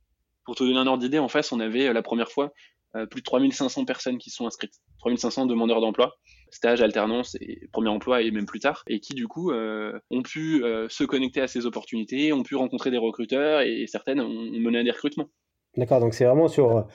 Pour 0.45 0.57
te 0.57 0.63
donner 0.63 0.79
un 0.79 0.87
ordre 0.87 1.03
d'idée, 1.03 1.19
en 1.19 1.29
face, 1.29 1.53
on 1.53 1.59
avait 1.59 1.91
la 1.91 2.03
première 2.03 2.31
fois 2.31 2.53
euh, 2.97 3.07
plus 3.07 3.23
de 3.23 3.25
3500 3.25 3.87
personnes 3.87 4.19
qui 4.19 4.29
sont 4.29 4.47
inscrites, 4.47 4.75
3500 5.01 5.47
demandeurs 5.47 5.81
d'emploi, 5.81 6.15
stage, 6.51 6.83
alternance 6.83 7.37
et 7.41 7.69
premier 7.73 7.89
emploi 7.89 8.23
et 8.23 8.31
même 8.31 8.47
plus 8.47 8.61
tard, 8.61 8.83
et 8.87 9.01
qui 9.01 9.15
du 9.15 9.29
coup 9.29 9.51
euh, 9.51 9.99
ont 10.11 10.23
pu 10.23 10.65
euh, 10.65 10.89
se 10.89 11.05
connecter 11.05 11.41
à 11.41 11.47
ces 11.47 11.67
opportunités, 11.67 12.33
ont 12.33 12.43
pu 12.43 12.57
rencontrer 12.57 12.91
des 12.91 12.99
recruteurs 12.99 13.61
et, 13.61 13.87
certaines 13.87 14.21
ont, 14.21 14.29
mené 14.29 14.79
à 14.79 14.85
des 14.85 14.91
recrutements. 14.91 15.29
D'accord, 15.77 16.01
donc 16.01 16.15
c'est 16.15 16.25
vraiment 16.25 16.49
sur 16.49 16.87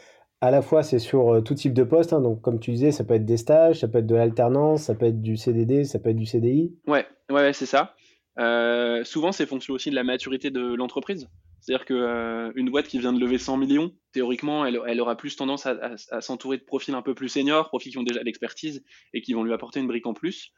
à 0.42 0.50
la 0.50 0.62
fois 0.62 0.82
c'est 0.82 1.00
sur 1.00 1.42
tout 1.44 1.54
type 1.54 1.74
de 1.74 1.84
poste, 1.84 2.14
hein, 2.14 2.22
donc 2.22 2.42
comme 2.42 2.60
tu 2.60 2.72
disais, 2.72 2.92
ça 2.92 3.04
peut 3.04 3.14
être 3.14 3.26
des 3.26 3.38
stages, 3.38 3.80
ça 3.80 3.88
peut 3.88 4.00
être 4.00 4.08
de 4.08 4.16
l'alternance, 4.16 4.84
ça 4.84 4.96
peut 4.96 5.06
être 5.06 5.22
du 5.22 5.38
CDD, 5.38 5.84
ça 5.86 6.00
peut 6.00 6.10
être 6.10 6.18
du 6.18 6.26
CDI. 6.26 6.76
Ouais, 6.88 7.06
ouais, 7.30 7.54
c'est 7.54 7.68
ça. 7.68 7.94
souvent, 9.04 9.32
c'est 9.32 9.46
fonction 9.46 9.76
aussi 9.76 9.92
de 9.92 9.96
la 9.96 10.04
maturité 10.04 10.50
de 10.50 10.74
l'entreprise. 10.74 11.28
C'est-à-dire 11.62 11.86
qu'une 11.86 11.98
euh, 11.98 12.72
boîte 12.72 12.88
qui 12.88 12.98
vient 12.98 13.14
de 13.14 13.20
lever 13.20 13.38
100 13.38 13.58
millions, 13.58 13.96
théoriquement, 14.14 14.66
elle, 14.66 15.00
aura 15.00 15.16
plus 15.16 15.36
tendance 15.36 15.68
à, 15.68 16.22
s'entourer 16.22 16.58
de 16.58 16.64
profils 16.64 16.96
un 16.96 17.04
peu 17.04 17.14
plus 17.14 17.30
seniors, 17.30 17.70
profils 17.70 17.92
qui 17.92 17.98
ont 18.00 18.04
déjà 18.04 18.24
l'expertise 18.24 18.84
et 19.14 19.22
qui 19.22 19.34
vont 19.34 19.44
lui 19.44 19.54
apporter 19.54 19.80
une 19.80 19.88
brique 19.88 20.08
en 20.08 20.14
plus. 20.14 20.52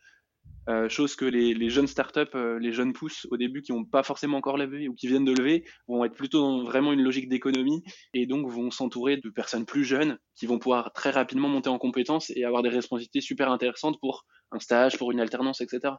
Euh, 0.69 0.87
chose 0.87 1.17
que 1.17 1.25
les, 1.25 1.53
les 1.53 1.69
jeunes 1.69 1.87
startups, 1.87 2.35
euh, 2.35 2.57
les 2.57 2.71
jeunes 2.71 2.93
pousses 2.93 3.27
au 3.31 3.37
début 3.37 3.61
qui 3.61 3.73
n'ont 3.73 3.83
pas 3.83 4.01
forcément 4.01 4.37
encore 4.37 4.57
levé 4.57 4.87
ou 4.87 4.93
qui 4.93 5.07
viennent 5.07 5.25
de 5.25 5.33
lever, 5.33 5.65
vont 5.89 6.05
être 6.05 6.15
plutôt 6.15 6.39
dans 6.39 6.63
vraiment 6.63 6.93
une 6.93 7.01
logique 7.01 7.27
d'économie 7.27 7.83
et 8.13 8.25
donc 8.25 8.49
vont 8.49 8.71
s'entourer 8.71 9.17
de 9.17 9.29
personnes 9.29 9.65
plus 9.65 9.83
jeunes 9.83 10.17
qui 10.35 10.45
vont 10.45 10.59
pouvoir 10.59 10.93
très 10.93 11.09
rapidement 11.09 11.49
monter 11.49 11.69
en 11.69 11.77
compétences 11.77 12.29
et 12.29 12.45
avoir 12.45 12.63
des 12.63 12.69
responsabilités 12.69 13.19
super 13.19 13.51
intéressantes 13.51 13.99
pour 13.99 14.25
un 14.51 14.59
stage, 14.59 14.97
pour 14.97 15.11
une 15.11 15.19
alternance, 15.19 15.59
etc. 15.59 15.95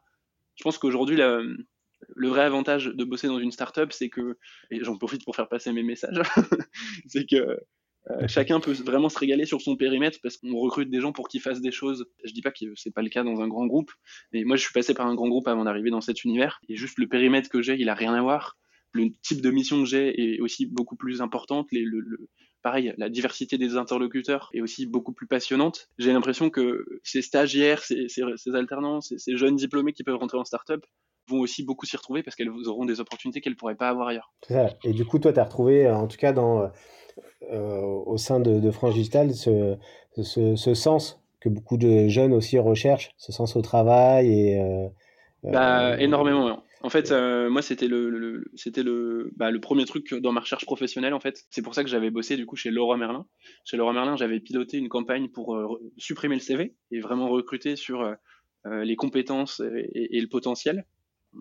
Je 0.57 0.63
pense 0.63 0.79
qu'aujourd'hui, 0.79 1.17
la, 1.17 1.41
le 2.15 2.29
vrai 2.29 2.43
avantage 2.43 2.87
de 2.87 3.05
bosser 3.05 3.27
dans 3.27 3.39
une 3.39 3.53
startup, 3.53 3.93
c'est 3.93 4.09
que, 4.09 4.39
et 4.71 4.83
j'en 4.83 4.97
profite 4.97 5.25
pour 5.25 5.37
faire 5.37 5.49
passer 5.49 5.73
mes 5.73 5.83
messages, 5.83 6.21
c'est 7.07 7.27
que 7.27 7.59
euh, 8.11 8.29
chacun 8.29 8.61
peut 8.61 8.73
vraiment 8.73 9.09
se 9.09 9.19
régaler 9.19 9.47
sur 9.47 9.63
son 9.63 9.77
périmètre 9.77 10.19
parce 10.23 10.37
qu'on 10.37 10.57
recrute 10.57 10.91
des 10.91 11.01
gens 11.01 11.13
pour 11.13 11.29
qu'ils 11.29 11.41
fassent 11.41 11.63
des 11.63 11.73
choses. 11.73 12.07
Je 12.25 12.33
dis 12.33 12.43
pas 12.43 12.51
que 12.51 12.67
c'est 12.77 12.93
pas 12.93 13.03
le 13.03 13.09
cas 13.09 13.23
dans 13.25 13.41
un 13.41 13.49
grand 13.49 13.67
groupe, 13.67 13.91
mais 14.33 14.45
moi 14.45 14.57
je 14.57 14.63
suis 14.63 14.73
passé 14.73 14.93
par 14.95 15.07
un 15.07 15.15
grand 15.15 15.29
groupe 15.29 15.49
avant 15.49 15.65
d'arriver 15.65 15.91
dans 15.91 16.03
cet 16.03 16.25
univers 16.25 16.61
et 16.69 16.77
juste 16.77 16.99
le 16.99 17.09
périmètre 17.09 17.49
que 17.49 17.63
j'ai, 17.63 17.77
il 17.79 17.89
a 17.89 17.95
rien 17.95 18.15
à 18.15 18.21
voir. 18.21 18.59
le 18.93 19.11
type 19.23 19.41
de 19.41 19.51
mission 19.51 19.81
que 19.83 19.89
j'ai 19.89 20.37
est 20.37 20.41
aussi 20.41 20.67
beaucoup 20.67 20.97
plus 20.97 21.23
importante. 21.23 21.67
Les, 21.73 21.83
le, 21.83 22.29
pareil, 22.63 22.95
la 22.99 23.09
diversité 23.09 23.59
des 23.59 23.77
interlocuteurs 23.77 24.51
est 24.53 24.61
aussi 24.61 24.87
beaucoup 24.87 25.13
plus 25.13 25.27
passionnante. 25.27 25.89
J'ai 25.99 26.13
l'impression 26.13 26.51
que 26.51 26.85
ces 27.03 27.23
stagiaires, 27.23 27.83
ces, 27.83 28.09
ces, 28.09 28.23
ces 28.37 28.55
alternants, 28.55 29.01
ces, 29.01 29.19
ces, 29.19 29.37
jeunes 29.37 29.57
diplômés 29.57 29.93
qui 29.93 30.05
peuvent 30.05 30.17
rentrer 30.17 30.39
en 30.39 30.45
start-up 30.45 30.85
vont 31.29 31.41
aussi 31.41 31.65
beaucoup 31.65 31.87
s'y 31.87 31.97
retrouver 31.97 32.23
parce 32.23 32.37
qu'elles 32.37 32.51
auront 32.51 32.85
des 32.85 33.01
opportunités 33.01 33.41
qu'elles 33.41 33.55
ne 33.55 33.59
pourraient 33.59 33.75
pas 33.75 33.89
avoir 33.89 34.09
ailleurs. 34.09 34.33
Ça. 34.49 34.71
Et 34.85 34.93
du 34.93 35.05
coup, 35.05 35.19
toi, 35.19 35.33
tu 35.33 35.41
as 35.41 35.45
retrouvé, 35.45 35.89
en 35.91 36.07
tout 36.07 36.17
cas 36.17 36.33
dans, 36.33 36.71
euh, 37.51 37.81
au 37.81 38.17
sein 38.17 38.41
de, 38.41 38.61
de 38.61 38.71
France 38.71 38.95
Digital, 38.95 39.35
ce, 39.35 39.77
ce, 40.23 40.57
ce, 40.57 40.75
sens 40.75 41.21
que 41.41 41.49
beaucoup 41.49 41.77
de 41.77 42.09
jeunes 42.09 42.33
aussi 42.33 42.59
recherchent, 42.59 43.13
ce 43.17 43.33
sens 43.33 43.57
au 43.57 43.63
travail 43.63 44.33
et... 44.33 44.61
Euh, 44.61 44.89
bah, 45.43 45.91
euh, 45.91 45.97
énormément. 45.99 46.63
En 46.85 46.91
fait, 46.91 47.13
euh, 47.13 47.49
moi, 47.49 47.63
c'était 47.63 47.89
le, 47.89 48.11
le, 48.11 48.45
c'était 48.57 48.83
le, 48.83 49.31
bah, 49.37 49.51
le 49.51 49.59
premier 49.59 49.87
truc 49.87 50.13
dans 50.15 50.33
ma 50.33 50.41
recherche 50.41 50.67
professionnelle. 50.67 51.15
En 51.15 51.21
fait, 51.21 51.45
c'est 51.49 51.63
pour 51.63 51.75
ça 51.75 51.83
que 51.83 51.89
j'avais 51.89 52.11
bossé 52.11 52.37
du 52.37 52.45
coup 52.45 52.57
chez 52.57 52.71
Laura 52.71 52.97
Merlin. 52.97 53.27
Chez 53.65 53.77
Laura 53.77 53.93
Merlin, 53.93 54.17
j'avais 54.17 54.41
piloté 54.41 54.77
une 54.77 54.91
campagne 54.91 55.29
pour 55.29 55.55
euh, 55.55 55.67
supprimer 55.97 56.35
le 56.35 56.43
CV 56.43 56.75
et 56.91 57.01
vraiment 57.01 57.29
recruter 57.29 57.77
sur 57.77 58.03
euh, 58.67 58.85
les 58.85 58.97
compétences 58.97 59.61
et, 59.61 60.17
et, 60.17 60.21
le 60.21 60.29
potentiel. 60.29 60.85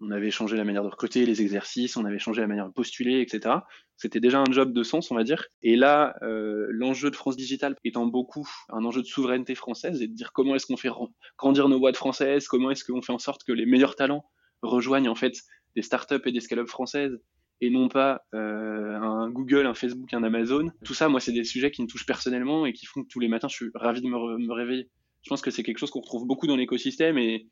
On 0.02 0.12
avait 0.12 0.32
changé 0.32 0.58
la 0.58 0.64
manière 0.64 0.84
de 0.84 0.90
recruter, 0.90 1.26
les 1.26 1.42
exercices, 1.42 1.98
on 1.98 2.06
avait 2.06 2.20
changé 2.20 2.42
la 2.42 2.48
manière 2.48 2.68
de 2.68 2.74
postuler, 2.74 3.22
etc. 3.22 3.56
C'était 3.96 4.20
déjà 4.20 4.40
un 4.40 4.52
job 4.52 4.74
de 4.74 4.84
sens, 4.84 5.12
on 5.12 5.16
va 5.16 5.24
dire. 5.24 5.46
Et 5.62 5.76
là, 5.76 6.16
l'enjeu 6.22 7.12
de 7.12 7.16
France 7.16 7.38
Digital 7.38 7.76
étant 7.84 8.06
beaucoup 8.06 8.48
un 8.70 8.84
enjeu 8.86 9.02
de 9.02 9.08
souveraineté 9.08 9.56
française 9.56 10.02
et 10.02 10.08
de 10.08 10.14
dire 10.14 10.32
comment 10.34 10.56
est-ce 10.56 10.66
qu'on 10.66 10.78
fait 10.78 10.90
grandir 11.38 11.70
nos 11.70 11.80
boîtes 11.80 11.98
françaises, 11.98 12.48
comment 12.48 12.72
est-ce 12.72 12.84
qu'on 12.84 13.02
fait 13.02 13.14
en 13.14 13.20
sorte 13.20 13.44
que 13.44 13.52
les 13.52 13.66
meilleurs 13.66 13.96
talents 13.96 14.26
rejoignent 14.62 15.10
en 15.10 15.16
fait 15.16 15.34
des 15.76 15.82
startups 15.82 16.22
et 16.26 16.32
des 16.32 16.40
scale-up 16.40 16.68
françaises 16.68 17.20
et 17.62 17.70
non 17.70 17.88
pas 17.88 18.26
euh, 18.34 18.96
un 18.96 19.30
Google, 19.30 19.66
un 19.68 19.74
Facebook, 19.74 20.14
un 20.14 20.24
Amazon. 20.24 20.70
Tout 20.84 20.94
ça, 20.94 21.08
moi, 21.08 21.20
c'est 21.20 21.32
des 21.32 21.46
sujets 21.46 21.72
qui 21.72 21.82
me 21.82 21.88
touchent 21.88 22.06
personnellement 22.06 22.66
et 22.66 22.74
qui 22.74 22.86
font 22.86 23.04
que 23.04 23.08
tous 23.08 23.20
les 23.20 23.30
matins, 23.30 23.48
je 23.48 23.56
suis 23.56 23.70
ravi 23.74 24.02
de 24.02 24.08
me, 24.08 24.52
réveiller. 24.52 24.90
Je 25.24 25.30
pense 25.30 25.42
que 25.42 25.50
c'est 25.52 25.64
quelque 25.64 25.78
chose 25.78 25.90
qu'on 25.90 26.02
retrouve 26.02 26.28
beaucoup 26.28 26.48
dans 26.48 26.58
l'écosystème 26.58 27.18
et 27.18 27.48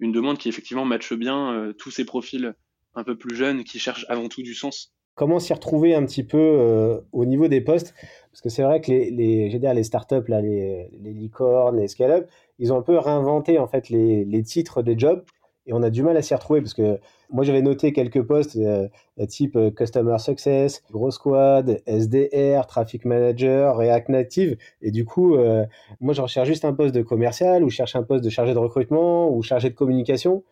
une 0.00 0.12
demande 0.12 0.38
qui 0.38 0.48
effectivement 0.48 0.84
matche 0.84 1.12
bien 1.12 1.52
euh, 1.52 1.72
tous 1.72 1.90
ces 1.90 2.04
profils 2.04 2.54
un 2.94 3.04
peu 3.04 3.16
plus 3.16 3.36
jeunes 3.36 3.64
qui 3.64 3.78
cherchent 3.78 4.06
avant 4.08 4.28
tout 4.28 4.42
du 4.42 4.54
sens. 4.54 4.92
Comment 5.14 5.38
s'y 5.38 5.52
retrouver 5.54 5.94
un 5.94 6.04
petit 6.04 6.24
peu 6.24 6.38
euh, 6.38 7.00
au 7.12 7.24
niveau 7.24 7.48
des 7.48 7.62
postes? 7.62 7.94
Parce 8.30 8.42
que 8.42 8.48
c'est 8.48 8.62
vrai 8.62 8.80
que 8.80 8.90
les, 8.90 9.48
les, 9.48 9.82
startups, 9.82 10.28
là, 10.28 10.42
les, 10.42 10.90
licornes, 10.92 11.78
les 11.78 11.88
scale-up, 11.88 12.28
ils 12.58 12.72
ont 12.72 12.78
un 12.78 12.82
peu 12.82 12.98
réinventé 12.98 13.58
en 13.58 13.66
fait 13.66 13.88
les 13.88 14.42
titres 14.42 14.82
des 14.82 14.98
jobs 14.98 15.24
et 15.66 15.72
on 15.72 15.82
a 15.82 15.90
du 15.90 16.02
mal 16.02 16.16
à 16.16 16.22
s'y 16.22 16.34
retrouver 16.34 16.60
parce 16.60 16.74
que 16.74 16.98
moi 17.30 17.44
j'avais 17.44 17.62
noté 17.62 17.92
quelques 17.92 18.22
postes 18.22 18.56
euh, 18.56 18.88
type 19.28 19.56
euh, 19.56 19.70
Customer 19.70 20.18
Success, 20.18 20.82
Gros 20.90 21.10
Squad, 21.10 21.82
SDR, 21.86 22.66
Traffic 22.66 23.04
Manager, 23.04 23.76
React 23.76 24.08
Native 24.08 24.56
et 24.80 24.90
du 24.90 25.04
coup 25.04 25.36
euh, 25.36 25.64
moi 26.00 26.14
je 26.14 26.22
recherche 26.22 26.48
juste 26.48 26.64
un 26.64 26.72
poste 26.72 26.94
de 26.94 27.02
commercial 27.02 27.64
ou 27.64 27.70
je 27.70 27.76
cherche 27.76 27.96
un 27.96 28.02
poste 28.02 28.24
de 28.24 28.30
chargé 28.30 28.54
de 28.54 28.58
recrutement 28.58 29.28
ou 29.30 29.42
chargé 29.42 29.68
de 29.68 29.74
communication 29.74 30.44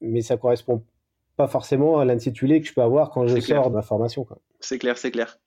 mais 0.00 0.22
ça 0.22 0.36
correspond 0.36 0.82
pas 1.36 1.48
forcément 1.48 1.98
à 1.98 2.04
l'intitulé 2.04 2.60
que 2.60 2.66
je 2.66 2.72
peux 2.72 2.82
avoir 2.82 3.10
quand 3.10 3.26
je 3.26 3.40
sors 3.40 3.70
de 3.70 3.74
ma 3.74 3.82
formation. 3.82 4.26
C'est 4.60 4.78
clair, 4.78 4.98
c'est 4.98 5.10
clair. 5.10 5.38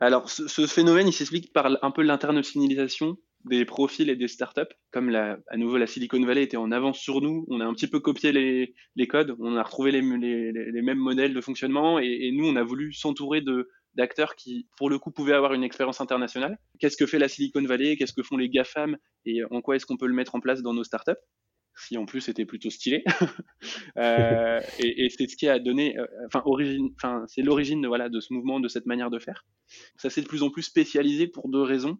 Alors 0.00 0.30
ce, 0.30 0.48
ce 0.48 0.66
phénomène 0.66 1.08
il 1.08 1.12
s'explique 1.12 1.52
par 1.52 1.66
un 1.82 1.90
peu 1.90 2.02
l'internationalisation 2.02 3.16
des 3.44 3.64
profils 3.64 4.08
et 4.08 4.16
des 4.16 4.28
startups. 4.28 4.62
Comme 4.90 5.10
la, 5.10 5.38
à 5.48 5.56
nouveau 5.56 5.76
la 5.76 5.86
Silicon 5.86 6.24
Valley 6.24 6.42
était 6.42 6.56
en 6.56 6.72
avance 6.72 6.98
sur 6.98 7.20
nous, 7.20 7.44
on 7.48 7.60
a 7.60 7.64
un 7.64 7.74
petit 7.74 7.88
peu 7.88 8.00
copié 8.00 8.32
les, 8.32 9.06
codes, 9.06 9.36
on 9.38 9.56
a 9.56 9.62
retrouvé 9.62 9.92
les, 9.92 10.02
mêmes 10.02 10.98
modèles 10.98 11.34
de 11.34 11.40
fonctionnement 11.40 11.98
et, 11.98 12.30
nous, 12.32 12.46
on 12.46 12.56
a 12.56 12.62
voulu 12.62 12.92
s'entourer 12.92 13.42
d'acteurs 13.94 14.34
qui, 14.34 14.68
pour 14.76 14.90
le 14.90 14.98
coup, 14.98 15.10
pouvaient 15.10 15.34
avoir 15.34 15.54
une 15.54 15.64
expérience 15.64 16.00
internationale. 16.00 16.58
Qu'est-ce 16.80 16.96
que 16.96 17.06
fait 17.06 17.18
la 17.18 17.28
Silicon 17.28 17.62
Valley? 17.62 17.96
Qu'est-ce 17.96 18.12
que 18.12 18.22
font 18.22 18.36
les 18.36 18.48
GAFAM? 18.48 18.96
Et 19.26 19.42
en 19.50 19.60
quoi 19.60 19.76
est-ce 19.76 19.86
qu'on 19.86 19.96
peut 19.96 20.06
le 20.06 20.14
mettre 20.14 20.34
en 20.34 20.40
place 20.40 20.62
dans 20.62 20.74
nos 20.74 20.84
startups? 20.84 21.12
Si 21.76 21.96
en 21.96 22.06
plus 22.06 22.20
c'était 22.20 22.44
plutôt 22.44 22.70
stylé. 22.70 23.02
euh, 23.98 24.60
et, 24.78 25.06
et 25.06 25.10
c'est 25.10 25.26
ce 25.28 25.36
qui 25.36 25.48
a 25.48 25.58
donné, 25.58 25.98
euh, 25.98 26.06
enfin, 26.26 26.40
origine, 26.44 26.90
enfin, 26.96 27.24
c'est 27.26 27.42
l'origine 27.42 27.84
voilà 27.88 28.08
de 28.08 28.20
ce 28.20 28.32
mouvement, 28.32 28.60
de 28.60 28.68
cette 28.68 28.86
manière 28.86 29.10
de 29.10 29.18
faire. 29.18 29.44
Ça 29.96 30.08
s'est 30.08 30.22
de 30.22 30.28
plus 30.28 30.44
en 30.44 30.50
plus 30.50 30.62
spécialisé 30.62 31.26
pour 31.26 31.48
deux 31.48 31.62
raisons. 31.62 31.98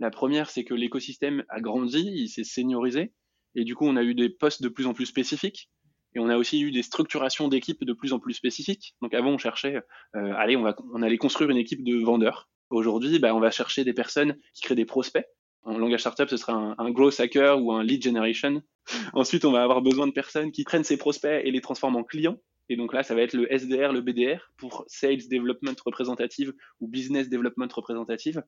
La 0.00 0.10
première, 0.10 0.50
c'est 0.50 0.64
que 0.64 0.74
l'écosystème 0.74 1.44
a 1.48 1.60
grandi, 1.60 2.00
il 2.00 2.28
s'est 2.28 2.44
seniorisé, 2.44 3.12
et 3.54 3.64
du 3.64 3.74
coup, 3.74 3.86
on 3.86 3.96
a 3.96 4.02
eu 4.02 4.14
des 4.14 4.30
postes 4.30 4.62
de 4.62 4.68
plus 4.68 4.86
en 4.86 4.94
plus 4.94 5.06
spécifiques, 5.06 5.70
et 6.14 6.18
on 6.18 6.28
a 6.28 6.36
aussi 6.36 6.60
eu 6.60 6.70
des 6.70 6.82
structurations 6.82 7.48
d'équipes 7.48 7.84
de 7.84 7.92
plus 7.92 8.12
en 8.12 8.18
plus 8.18 8.34
spécifiques. 8.34 8.96
Donc 9.02 9.14
avant, 9.14 9.30
on 9.30 9.38
cherchait, 9.38 9.76
euh, 10.16 10.32
allez, 10.36 10.56
on, 10.56 10.62
va, 10.62 10.74
on 10.92 11.02
allait 11.02 11.18
construire 11.18 11.50
une 11.50 11.56
équipe 11.56 11.84
de 11.84 12.02
vendeurs. 12.02 12.48
Aujourd'hui, 12.70 13.18
bah, 13.18 13.34
on 13.34 13.40
va 13.40 13.50
chercher 13.50 13.84
des 13.84 13.92
personnes 13.92 14.36
qui 14.54 14.62
créent 14.62 14.74
des 14.74 14.84
prospects. 14.84 15.26
En 15.62 15.76
langage 15.76 16.00
startup, 16.00 16.28
ce 16.28 16.36
sera 16.36 16.54
un, 16.54 16.74
un 16.78 16.90
growth 16.90 17.20
hacker 17.20 17.62
ou 17.62 17.72
un 17.72 17.84
lead 17.84 18.02
generation. 18.02 18.62
Ensuite, 19.12 19.44
on 19.44 19.52
va 19.52 19.62
avoir 19.62 19.82
besoin 19.82 20.06
de 20.06 20.12
personnes 20.12 20.50
qui 20.50 20.64
prennent 20.64 20.84
ces 20.84 20.96
prospects 20.96 21.44
et 21.44 21.50
les 21.50 21.60
transforment 21.60 21.96
en 21.96 22.04
clients. 22.04 22.38
Et 22.70 22.76
donc 22.76 22.94
là, 22.94 23.02
ça 23.02 23.14
va 23.14 23.22
être 23.22 23.34
le 23.34 23.52
SDR, 23.52 23.92
le 23.92 24.00
BDR 24.00 24.52
pour 24.56 24.84
Sales 24.86 25.28
Development 25.28 25.74
Representative 25.84 26.54
ou 26.78 26.88
Business 26.88 27.28
Development 27.28 27.68
Representative. 27.72 28.42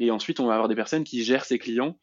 Et 0.00 0.10
ensuite, 0.10 0.40
on 0.40 0.46
va 0.46 0.54
avoir 0.54 0.68
des 0.68 0.74
personnes 0.74 1.04
qui 1.04 1.22
gèrent 1.24 1.44
ces 1.44 1.58
clients, 1.58 1.98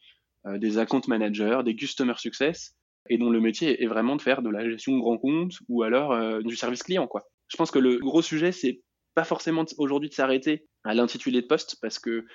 euh, 0.45 0.57
des 0.57 0.77
account 0.77 1.01
managers, 1.07 1.59
des 1.63 1.75
customer 1.75 2.15
success, 2.17 2.75
et 3.09 3.17
dont 3.17 3.29
le 3.29 3.39
métier 3.39 3.83
est 3.83 3.87
vraiment 3.87 4.15
de 4.15 4.21
faire 4.21 4.41
de 4.41 4.49
la 4.49 4.67
gestion 4.69 4.97
grand 4.97 5.17
compte 5.17 5.53
ou 5.67 5.83
alors 5.83 6.13
euh, 6.13 6.41
du 6.41 6.55
service 6.55 6.83
client. 6.83 7.07
Quoi. 7.07 7.23
Je 7.47 7.57
pense 7.57 7.71
que 7.71 7.79
le 7.79 7.97
gros 7.97 8.21
sujet, 8.21 8.51
c'est 8.51 8.81
pas 9.13 9.23
forcément 9.23 9.65
aujourd'hui 9.77 10.09
de 10.09 10.13
s'arrêter 10.13 10.65
à 10.83 10.93
l'intitulé 10.93 11.41
de 11.41 11.47
poste, 11.47 11.77
parce 11.81 11.99
que, 11.99 12.25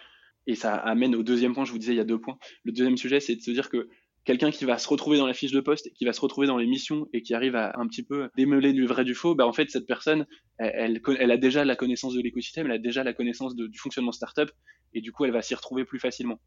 et 0.46 0.54
ça 0.54 0.74
amène 0.74 1.14
au 1.14 1.22
deuxième 1.22 1.54
point, 1.54 1.64
je 1.64 1.72
vous 1.72 1.78
disais, 1.78 1.92
il 1.92 1.98
y 1.98 2.00
a 2.00 2.04
deux 2.04 2.20
points. 2.20 2.38
Le 2.64 2.72
deuxième 2.72 2.96
sujet, 2.96 3.20
c'est 3.20 3.36
de 3.36 3.42
se 3.42 3.50
dire 3.50 3.68
que 3.68 3.88
quelqu'un 4.28 4.50
qui 4.50 4.66
va 4.66 4.76
se 4.76 4.86
retrouver 4.86 5.16
dans 5.16 5.26
la 5.26 5.32
fiche 5.32 5.52
de 5.52 5.60
poste, 5.60 5.90
qui 5.94 6.04
va 6.04 6.12
se 6.12 6.20
retrouver 6.20 6.46
dans 6.46 6.58
les 6.58 6.66
missions 6.66 7.08
et 7.14 7.22
qui 7.22 7.32
arrive 7.32 7.56
à 7.56 7.72
un 7.78 7.86
petit 7.88 8.02
peu 8.02 8.28
démêler 8.36 8.74
du 8.74 8.84
vrai 8.84 9.02
du 9.02 9.14
faux, 9.14 9.34
bah 9.34 9.46
en 9.46 9.54
fait 9.54 9.70
cette 9.70 9.86
personne, 9.86 10.26
elle, 10.58 11.00
a 11.30 11.36
déjà 11.38 11.64
la 11.64 11.76
connaissance 11.76 12.12
de 12.12 12.20
l'écosystème, 12.20 12.66
elle 12.66 12.72
a 12.72 12.78
déjà 12.78 13.02
la 13.02 13.14
connaissance 13.14 13.56
du 13.56 13.78
fonctionnement 13.78 14.12
startup 14.12 14.50
et 14.92 15.00
du 15.00 15.12
coup 15.12 15.24
elle 15.24 15.32
va 15.32 15.40
s'y 15.40 15.54
retrouver 15.54 15.86
plus 15.86 15.98
facilement. 15.98 16.38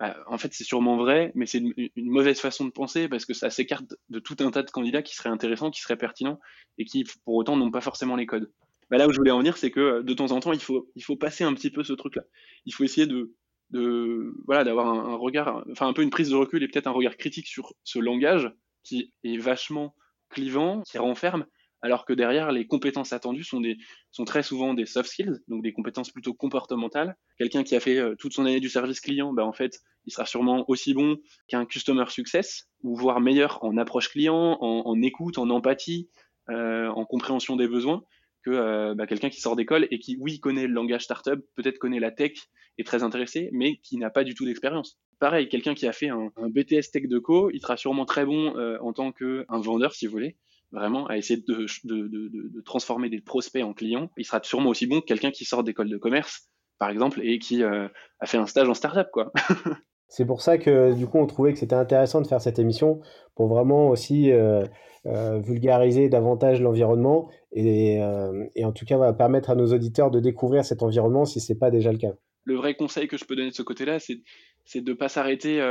Bah, 0.00 0.16
en 0.26 0.38
fait 0.38 0.52
c'est 0.52 0.64
sûrement 0.64 0.96
vrai, 0.96 1.30
mais 1.36 1.46
c'est 1.46 1.58
une, 1.58 1.88
mauvaise 2.10 2.40
façon 2.40 2.64
de 2.64 2.72
penser 2.72 3.08
parce 3.08 3.24
que 3.24 3.32
ça 3.32 3.48
s'écarte 3.48 3.94
de 4.08 4.18
tout 4.18 4.36
un 4.40 4.50
tas 4.50 4.64
de 4.64 4.70
candidats 4.72 5.02
qui 5.02 5.14
seraient 5.14 5.30
intéressants, 5.30 5.70
qui 5.70 5.80
seraient 5.80 5.96
pertinents 5.96 6.40
et 6.78 6.84
qui 6.84 7.04
pour 7.24 7.36
autant 7.36 7.56
n'ont 7.56 7.70
pas 7.70 7.80
forcément 7.80 8.16
les 8.16 8.26
codes. 8.26 8.50
Bah, 8.90 8.98
là 8.98 9.06
où 9.06 9.12
je 9.12 9.18
voulais 9.18 9.30
en 9.30 9.38
venir, 9.38 9.56
c'est 9.56 9.70
que 9.70 10.02
de 10.02 10.14
temps 10.14 10.32
en 10.32 10.40
temps 10.40 10.52
il 10.52 10.60
faut 10.60 11.16
passer 11.16 11.44
un 11.44 11.54
petit 11.54 11.70
peu 11.70 11.84
ce 11.84 11.92
truc 11.92 12.16
là. 12.16 12.22
Il 12.66 12.74
faut 12.74 12.82
essayer 12.82 13.06
de 13.06 13.32
de 13.70 14.34
voilà 14.46 14.64
d'avoir 14.64 14.86
un, 14.88 15.16
regard, 15.16 15.64
enfin 15.70 15.88
un 15.88 15.92
peu 15.92 16.02
une 16.02 16.10
prise 16.10 16.30
de 16.30 16.36
recul 16.36 16.62
et 16.62 16.68
peut-être 16.68 16.86
un 16.86 16.92
regard 16.92 17.16
critique 17.16 17.46
sur 17.46 17.72
ce 17.84 17.98
langage 17.98 18.50
qui 18.82 19.12
est 19.24 19.36
vachement 19.36 19.94
clivant, 20.30 20.82
qui 20.82 20.98
renferme, 20.98 21.46
alors 21.82 22.04
que 22.04 22.12
derrière 22.12 22.50
les 22.50 22.66
compétences 22.66 23.12
attendues 23.12 23.44
sont 23.44 23.60
des 23.60 23.76
sont 24.10 24.24
très 24.24 24.42
souvent 24.42 24.74
des 24.74 24.86
soft 24.86 25.10
skills, 25.10 25.38
donc 25.48 25.62
des 25.62 25.72
compétences 25.72 26.10
plutôt 26.10 26.34
comportementales. 26.34 27.16
Quelqu'un 27.38 27.62
qui 27.62 27.76
a 27.76 27.80
fait 27.80 27.98
euh, 27.98 28.14
toute 28.16 28.32
son 28.32 28.46
année 28.46 28.60
du 28.60 28.68
service 28.68 29.00
client, 29.00 29.32
ben 29.32 29.44
en 29.44 29.52
fait, 29.52 29.80
il 30.06 30.12
sera 30.12 30.26
sûrement 30.26 30.64
aussi 30.68 30.94
bon 30.94 31.18
qu'un 31.46 31.66
customer 31.66 32.06
success, 32.08 32.68
ou 32.82 32.96
voire 32.96 33.20
meilleur 33.20 33.62
en 33.62 33.76
approche 33.76 34.08
client, 34.08 34.58
en, 34.60 34.82
en 34.86 35.02
écoute, 35.02 35.38
en 35.38 35.50
empathie, 35.50 36.08
euh, 36.50 36.88
en 36.88 37.04
compréhension 37.04 37.56
des 37.56 37.68
besoins 37.68 38.02
que 38.48 38.54
euh, 38.54 38.94
bah, 38.94 39.06
quelqu'un 39.06 39.28
qui 39.28 39.40
sort 39.40 39.56
d'école 39.56 39.86
et 39.90 39.98
qui, 39.98 40.16
oui, 40.20 40.40
connaît 40.40 40.66
le 40.66 40.72
langage 40.72 41.04
startup, 41.04 41.40
peut-être 41.54 41.78
connaît 41.78 42.00
la 42.00 42.10
tech, 42.10 42.32
est 42.78 42.84
très 42.84 43.02
intéressé, 43.02 43.50
mais 43.52 43.76
qui 43.78 43.98
n'a 43.98 44.10
pas 44.10 44.24
du 44.24 44.34
tout 44.34 44.44
d'expérience. 44.44 44.98
Pareil, 45.18 45.48
quelqu'un 45.48 45.74
qui 45.74 45.86
a 45.86 45.92
fait 45.92 46.08
un, 46.08 46.30
BTS 46.36 46.90
Tech 46.92 47.08
de 47.08 47.18
Co, 47.18 47.50
il 47.52 47.60
sera 47.60 47.76
sûrement 47.76 48.04
très 48.04 48.24
bon 48.24 48.56
euh, 48.56 48.78
en 48.80 48.92
tant 48.92 49.12
qu'un 49.12 49.44
vendeur, 49.60 49.92
si 49.94 50.06
vous 50.06 50.12
voulez, 50.12 50.36
vraiment 50.70 51.06
à 51.08 51.16
essayer 51.16 51.42
de, 51.46 52.60
transformer 52.62 53.10
des 53.10 53.20
prospects 53.20 53.64
en 53.64 53.74
clients. 53.74 54.10
Il 54.16 54.24
sera 54.24 54.40
sûrement 54.42 54.70
aussi 54.70 54.86
bon 54.86 55.00
que 55.00 55.06
quelqu'un 55.06 55.32
qui 55.32 55.44
sort 55.44 55.64
d'école 55.64 55.90
de 55.90 55.98
commerce, 55.98 56.48
par 56.78 56.90
exemple, 56.90 57.20
et 57.22 57.38
qui 57.38 57.62
euh, 57.62 57.88
a 58.20 58.26
fait 58.26 58.38
un 58.38 58.46
stage 58.46 58.68
en 58.68 58.74
startup, 58.74 59.08
quoi. 59.12 59.32
C'est 60.08 60.24
pour 60.24 60.40
ça 60.40 60.56
que 60.56 60.94
du 60.94 61.06
coup 61.06 61.18
on 61.18 61.26
trouvait 61.26 61.52
que 61.52 61.58
c'était 61.58 61.74
intéressant 61.74 62.22
de 62.22 62.26
faire 62.26 62.40
cette 62.40 62.58
émission 62.58 63.00
pour 63.34 63.46
vraiment 63.46 63.90
aussi 63.90 64.32
euh, 64.32 64.64
euh, 65.06 65.38
vulgariser 65.38 66.08
davantage 66.08 66.62
l'environnement 66.62 67.30
et, 67.52 68.02
euh, 68.02 68.46
et, 68.56 68.64
en 68.64 68.72
tout 68.72 68.86
cas 68.86 69.12
permettre 69.12 69.50
à 69.50 69.54
nos 69.54 69.72
auditeurs 69.72 70.10
de 70.10 70.18
découvrir 70.18 70.64
cet 70.64 70.82
environnement 70.82 71.26
si 71.26 71.40
c'est 71.40 71.58
pas 71.58 71.70
déjà 71.70 71.92
le 71.92 71.98
cas. 71.98 72.12
Le 72.44 72.56
vrai 72.56 72.74
conseil 72.74 73.06
que 73.06 73.18
je 73.18 73.26
peux 73.26 73.36
donner 73.36 73.50
de 73.50 73.54
ce 73.54 73.62
côté-là, 73.62 73.98
c'est 73.98 74.80
de 74.80 74.92
pas 74.94 75.10
s'arrêter 75.10 75.62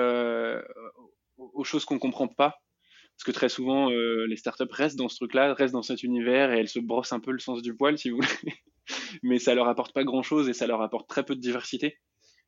aux 1.38 1.64
choses 1.64 1.86
qu'on 1.86 1.98
comprend 1.98 2.28
pas, 2.28 2.62
parce 3.16 3.24
que 3.26 3.32
très 3.32 3.50
souvent 3.50 3.90
les 3.90 4.36
startups 4.36 4.72
restent 4.72 4.98
dans 4.98 5.10
ce 5.10 5.16
truc-là, 5.16 5.56
restent 5.56 5.74
dans 5.74 5.82
cet 5.82 6.04
univers 6.04 6.54
et 6.54 6.60
elles 6.60 6.68
se 6.68 6.80
brossent 6.80 7.14
un 7.14 7.20
peu 7.20 7.32
le 7.32 7.40
sens 7.40 7.64
du 7.64 7.76
poil 7.76 7.98
si 7.98 8.12
vous 8.12 8.18
voulez, 8.18 8.54
mais 9.24 9.40
ça 9.40 9.56
leur 9.56 9.68
apporte 9.68 9.94
pas 9.94 10.04
grand-chose 10.04 10.48
et 10.48 10.54
ça 10.54 10.68
leur 10.68 10.84
apporte 10.84 11.10
très 11.10 11.26
peu 11.26 11.36
de 11.36 11.42
diversité. 11.42 11.98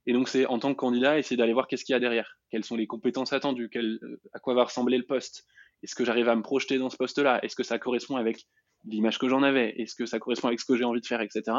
Et 0.09 0.13
donc, 0.13 0.27
c'est 0.27 0.47
en 0.47 0.57
tant 0.57 0.71
que 0.71 0.75
candidat, 0.79 1.19
essayer 1.19 1.37
d'aller 1.37 1.53
voir 1.53 1.67
qu'est-ce 1.67 1.85
qu'il 1.85 1.93
y 1.93 1.95
a 1.95 1.99
derrière. 1.99 2.39
Quelles 2.49 2.65
sont 2.65 2.75
les 2.75 2.87
compétences 2.87 3.31
attendues? 3.31 3.69
Quel, 3.71 3.99
À 4.33 4.39
quoi 4.39 4.55
va 4.55 4.63
ressembler 4.63 4.97
le 4.97 5.05
poste? 5.05 5.45
Est-ce 5.83 5.93
que 5.93 6.03
j'arrive 6.03 6.27
à 6.29 6.35
me 6.35 6.41
projeter 6.41 6.79
dans 6.79 6.89
ce 6.89 6.97
poste-là? 6.97 7.39
Est-ce 7.43 7.55
que 7.55 7.61
ça 7.61 7.77
correspond 7.77 8.15
avec 8.15 8.47
l'image 8.85 9.19
que 9.19 9.29
j'en 9.29 9.43
avais, 9.43 9.69
est-ce 9.77 9.93
que 9.93 10.07
ça 10.07 10.17
correspond 10.17 10.47
avec 10.47 10.59
ce 10.59 10.65
que 10.65 10.75
j'ai 10.75 10.83
envie 10.83 10.99
de 10.99 11.05
faire, 11.05 11.21
etc. 11.21 11.57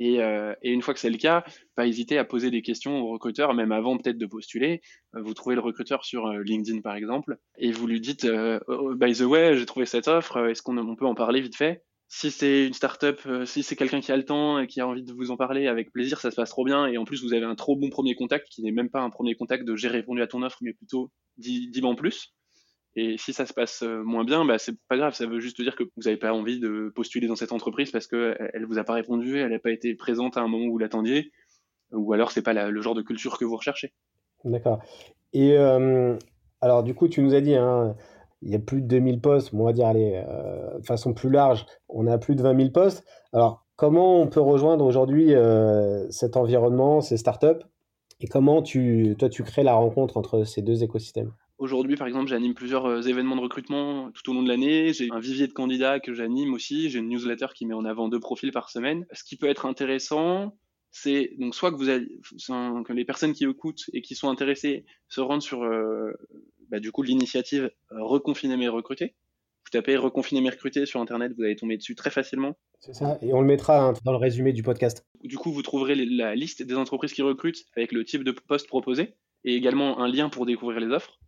Et, 0.00 0.20
euh, 0.22 0.54
et, 0.62 0.72
une 0.72 0.82
fois 0.82 0.92
que 0.92 0.98
c'est 0.98 1.08
le 1.08 1.18
cas, 1.18 1.44
pas 1.76 1.86
hésiter 1.86 2.18
à 2.18 2.24
poser 2.24 2.50
des 2.50 2.62
questions 2.62 3.00
au 3.00 3.12
recruteur, 3.12 3.54
même 3.54 3.70
avant 3.70 3.96
peut-être 3.96 4.18
de 4.18 4.26
postuler. 4.26 4.80
Euh, 5.14 5.22
vous 5.22 5.32
trouvez 5.32 5.54
le 5.54 5.60
recruteur 5.60 6.04
sur 6.04 6.26
euh, 6.26 6.42
LinkedIn 6.42 6.80
par 6.80 6.96
exemple, 6.96 7.36
et 7.58 7.70
vous 7.70 7.86
lui 7.86 8.00
dites 8.00 8.26
oh, 8.66 8.94
By 8.96 9.12
the 9.12 9.20
way, 9.20 9.56
j'ai 9.56 9.66
trouvé 9.66 9.86
cette 9.86 10.08
offre, 10.08 10.48
est-ce 10.48 10.62
qu'on 10.62 10.96
peut 10.96 11.06
en 11.06 11.14
parler 11.14 11.40
vite 11.40 11.54
fait? 11.54 11.84
Si 12.14 12.30
c'est 12.30 12.66
une 12.66 12.74
startup, 12.74 13.26
si 13.46 13.62
c'est 13.62 13.74
quelqu'un 13.74 14.00
qui 14.00 14.12
a 14.12 14.16
le 14.18 14.26
temps 14.26 14.58
et 14.58 14.66
qui 14.66 14.82
a 14.82 14.86
envie 14.86 15.02
de 15.02 15.14
vous 15.14 15.30
en 15.30 15.38
parler 15.38 15.66
avec 15.66 15.90
plaisir, 15.90 16.20
ça 16.20 16.30
se 16.30 16.36
passe 16.36 16.50
trop 16.50 16.62
bien. 16.62 16.86
Et 16.86 16.98
en 16.98 17.06
plus, 17.06 17.24
vous 17.24 17.32
avez 17.32 17.46
un 17.46 17.54
trop 17.54 17.74
bon 17.74 17.88
premier 17.88 18.14
contact 18.14 18.48
qui 18.50 18.62
n'est 18.62 18.70
même 18.70 18.90
pas 18.90 19.00
un 19.00 19.08
premier 19.08 19.34
contact 19.34 19.64
de 19.64 19.74
j'ai 19.76 19.88
répondu 19.88 20.20
à 20.20 20.26
ton 20.26 20.42
offre, 20.42 20.58
mais 20.60 20.74
plutôt 20.74 21.10
10, 21.38 21.70
10 21.70 21.84
en 21.86 21.94
plus. 21.94 22.34
Et 22.96 23.16
si 23.16 23.32
ça 23.32 23.46
se 23.46 23.54
passe 23.54 23.82
euh, 23.82 24.02
moins 24.02 24.24
bien, 24.24 24.44
bah, 24.44 24.58
c'est 24.58 24.76
pas 24.90 24.98
grave. 24.98 25.14
Ça 25.14 25.24
veut 25.24 25.40
juste 25.40 25.58
dire 25.62 25.74
que 25.74 25.84
vous 25.84 26.02
n'avez 26.04 26.18
pas 26.18 26.34
envie 26.34 26.60
de 26.60 26.92
postuler 26.94 27.28
dans 27.28 27.34
cette 27.34 27.52
entreprise 27.52 27.90
parce 27.90 28.06
qu'elle 28.06 28.66
vous 28.68 28.76
a 28.76 28.84
pas 28.84 28.92
répondu, 28.92 29.38
elle 29.38 29.52
n'a 29.52 29.58
pas 29.58 29.70
été 29.70 29.94
présente 29.94 30.36
à 30.36 30.42
un 30.42 30.48
moment 30.48 30.66
où 30.66 30.72
vous 30.72 30.78
l'attendiez, 30.78 31.32
ou 31.92 32.12
alors 32.12 32.30
c'est 32.30 32.42
pas 32.42 32.52
le 32.52 32.82
genre 32.82 32.94
de 32.94 33.00
culture 33.00 33.38
que 33.38 33.46
vous 33.46 33.56
recherchez. 33.56 33.94
D'accord. 34.44 34.82
Et 35.32 35.56
euh, 35.56 36.18
alors, 36.60 36.82
du 36.82 36.94
coup, 36.94 37.08
tu 37.08 37.22
nous 37.22 37.34
as 37.34 37.40
dit, 37.40 37.54
hein, 37.54 37.96
il 38.42 38.50
y 38.50 38.54
a 38.54 38.58
plus 38.58 38.82
de 38.82 38.86
2000 38.86 39.20
postes, 39.20 39.50
on 39.52 39.64
va 39.64 39.72
dire, 39.72 39.86
allez, 39.86 40.22
euh, 40.28 40.78
de 40.78 40.84
façon 40.84 41.14
plus 41.14 41.30
large, 41.30 41.66
on 41.88 42.06
a 42.06 42.18
plus 42.18 42.34
de 42.34 42.42
20 42.42 42.56
000 42.56 42.70
postes. 42.70 43.04
Alors, 43.32 43.64
comment 43.76 44.20
on 44.20 44.26
peut 44.26 44.40
rejoindre 44.40 44.84
aujourd'hui 44.84 45.34
cet 46.10 46.36
environnement, 46.36 47.00
ces 47.00 47.16
startups? 47.16 47.64
Et 48.20 48.28
comment 48.28 48.62
tu, 48.62 49.16
toi, 49.18 49.28
tu 49.28 49.42
crées 49.42 49.64
la 49.64 49.74
rencontre 49.74 50.16
entre 50.16 50.44
ces 50.44 50.62
deux 50.62 50.84
écosystèmes? 50.84 51.32
Aujourd'hui, 51.62 51.94
par 51.94 52.08
exemple, 52.08 52.28
j'anime 52.28 52.54
plusieurs 52.54 52.86
euh, 52.86 53.02
événements 53.02 53.36
de 53.36 53.40
recrutement 53.40 54.10
tout 54.10 54.28
au 54.28 54.34
long 54.34 54.42
de 54.42 54.48
l'année. 54.48 54.92
J'ai 54.92 55.08
un 55.12 55.20
vivier 55.20 55.46
de 55.46 55.52
candidats 55.52 56.00
que 56.00 56.12
j'anime 56.12 56.54
aussi. 56.54 56.90
J'ai 56.90 56.98
une 56.98 57.08
newsletter 57.08 57.46
qui 57.54 57.66
met 57.66 57.74
en 57.74 57.84
avant 57.84 58.08
deux 58.08 58.18
profils 58.18 58.50
par 58.50 58.68
semaine. 58.68 59.06
Ce 59.12 59.22
qui 59.22 59.36
peut 59.36 59.48
être 59.48 59.64
intéressant, 59.64 60.56
c'est 60.90 61.36
donc 61.38 61.54
soit 61.54 61.70
que 61.70 61.76
vous 61.76 62.94
les 62.94 63.04
personnes 63.04 63.32
qui 63.32 63.44
écoutent 63.44 63.84
et 63.92 64.02
qui 64.02 64.16
sont 64.16 64.28
intéressées 64.28 64.84
se 65.08 65.20
rendent 65.20 65.40
sur 65.40 65.62
euh, 65.62 66.12
bah, 66.72 66.80
du 66.80 66.90
coup 66.90 67.02
l'initiative 67.02 67.70
euh, 67.92 68.02
Reconfiner 68.02 68.56
mes 68.56 68.68
recrutés. 68.68 69.14
Vous 69.64 69.70
tapez 69.70 69.96
Reconfiner 69.96 70.40
mes 70.40 70.50
recrutés 70.50 70.86
sur 70.86 71.00
internet, 71.00 71.32
vous 71.36 71.44
allez 71.44 71.54
tomber 71.54 71.76
dessus 71.76 71.94
très 71.94 72.10
facilement. 72.10 72.56
C'est 72.80 72.94
ça, 72.94 73.18
et 73.22 73.32
on 73.32 73.40
le 73.42 73.46
mettra 73.46 73.80
hein, 73.80 73.92
dans 74.04 74.10
le 74.10 74.18
résumé 74.18 74.52
du 74.52 74.62
podcast. 74.64 75.04
Du 75.22 75.36
coup, 75.38 75.52
vous 75.52 75.62
trouverez 75.62 75.94
la 75.94 76.34
liste 76.34 76.62
des 76.62 76.74
entreprises 76.74 77.12
qui 77.12 77.22
recrutent 77.22 77.64
avec 77.76 77.92
le 77.92 78.04
type 78.04 78.24
de 78.24 78.32
poste 78.32 78.66
proposé 78.66 79.14
et 79.44 79.54
également 79.54 80.00
un 80.00 80.08
lien 80.08 80.30
pour 80.30 80.46
découvrir 80.46 80.80
les 80.80 80.88
offres. 80.88 81.20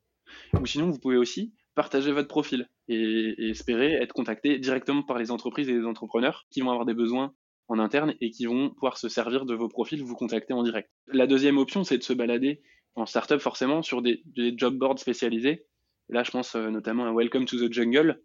Ou 0.58 0.66
sinon, 0.66 0.90
vous 0.90 0.98
pouvez 0.98 1.16
aussi 1.16 1.52
partager 1.74 2.10
votre 2.10 2.28
profil 2.28 2.68
et, 2.88 3.50
espérer 3.50 3.92
être 3.92 4.14
contacté 4.14 4.58
directement 4.58 5.02
par 5.02 5.18
les 5.18 5.30
entreprises 5.30 5.68
et 5.68 5.74
les 5.74 5.84
entrepreneurs 5.84 6.46
qui 6.50 6.60
vont 6.60 6.70
avoir 6.70 6.86
des 6.86 6.94
besoins 6.94 7.34
en 7.68 7.78
interne 7.78 8.14
et 8.20 8.30
qui 8.30 8.46
vont 8.46 8.70
pouvoir 8.70 8.98
se 8.98 9.08
servir 9.08 9.46
de 9.46 9.54
vos 9.54 9.68
profils, 9.68 10.02
vous 10.02 10.16
contacter 10.16 10.54
en 10.54 10.62
direct. 10.62 10.90
La 11.06 11.26
deuxième 11.26 11.58
option, 11.58 11.84
c'est 11.84 11.98
de 11.98 12.02
se 12.02 12.12
balader 12.12 12.62
en 12.94 13.06
startup 13.06 13.38
forcément 13.38 13.82
sur 13.82 14.02
des, 14.02 14.22
des 14.26 14.54
job 14.56 14.76
boards 14.76 14.98
spécialisés. 14.98 15.66
là, 16.08 16.22
je 16.22 16.30
pense 16.30 16.54
euh, 16.54 16.70
notamment 16.70 17.06
à 17.06 17.12
Welcome 17.12 17.44
to 17.46 17.56
the 17.56 17.72
Jungle, 17.72 18.20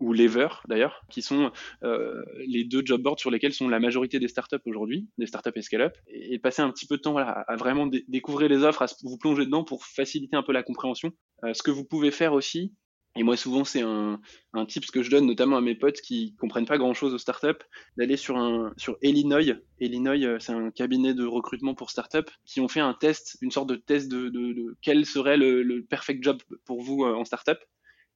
ou 0.00 0.14
Lever 0.14 0.48
d'ailleurs, 0.66 1.02
qui 1.10 1.22
sont 1.22 1.52
euh, 1.84 2.22
les 2.46 2.64
deux 2.64 2.82
job 2.84 3.02
boards 3.02 3.20
sur 3.20 3.30
lesquels 3.30 3.52
sont 3.52 3.68
la 3.68 3.78
majorité 3.78 4.18
des 4.18 4.28
startups 4.28 4.56
aujourd'hui, 4.64 5.08
des 5.18 5.26
startups 5.26 5.50
et 5.54 5.62
scale-up, 5.62 5.96
et, 6.06 6.38
passer 6.38 6.62
un 6.62 6.70
petit 6.70 6.86
peu 6.86 6.96
de 6.96 7.02
temps 7.02 7.16
à, 7.18 7.44
vraiment 7.56 7.86
découvrir 8.08 8.48
les 8.48 8.64
offres, 8.64 8.82
à 8.82 8.86
vous 9.02 9.18
plonger 9.18 9.44
dedans 9.44 9.62
pour 9.62 9.84
faciliter 9.84 10.36
un 10.36 10.42
peu 10.42 10.52
la 10.52 10.62
compréhension. 10.62 11.12
Euh, 11.44 11.52
ce 11.52 11.62
que 11.62 11.70
vous 11.70 11.84
pouvez 11.84 12.10
faire 12.10 12.32
aussi, 12.32 12.74
et 13.16 13.22
moi 13.22 13.36
souvent 13.36 13.64
c'est 13.64 13.82
un, 13.82 14.20
un 14.52 14.66
tip 14.66 14.86
que 14.90 15.02
je 15.02 15.10
donne 15.10 15.26
notamment 15.26 15.56
à 15.56 15.60
mes 15.60 15.74
potes 15.74 16.00
qui 16.00 16.34
comprennent 16.36 16.66
pas 16.66 16.78
grand-chose 16.78 17.14
aux 17.14 17.18
startups, 17.18 17.64
d'aller 17.96 18.16
sur 18.16 18.36
un 18.36 18.72
sur 18.76 18.96
Illinois. 19.02 19.56
Illinois, 19.80 20.24
euh, 20.24 20.38
c'est 20.38 20.52
un 20.52 20.70
cabinet 20.70 21.14
de 21.14 21.24
recrutement 21.24 21.74
pour 21.74 21.90
startups 21.90 22.30
qui 22.44 22.60
ont 22.60 22.68
fait 22.68 22.80
un 22.80 22.94
test, 22.94 23.38
une 23.40 23.50
sorte 23.50 23.68
de 23.68 23.76
test 23.76 24.08
de, 24.10 24.28
de, 24.28 24.76
quel 24.82 25.06
serait 25.06 25.36
le, 25.36 25.62
le 25.62 25.84
perfect 25.84 26.22
job 26.22 26.38
pour 26.64 26.82
vous 26.82 27.04
en 27.04 27.24
startup 27.24 27.58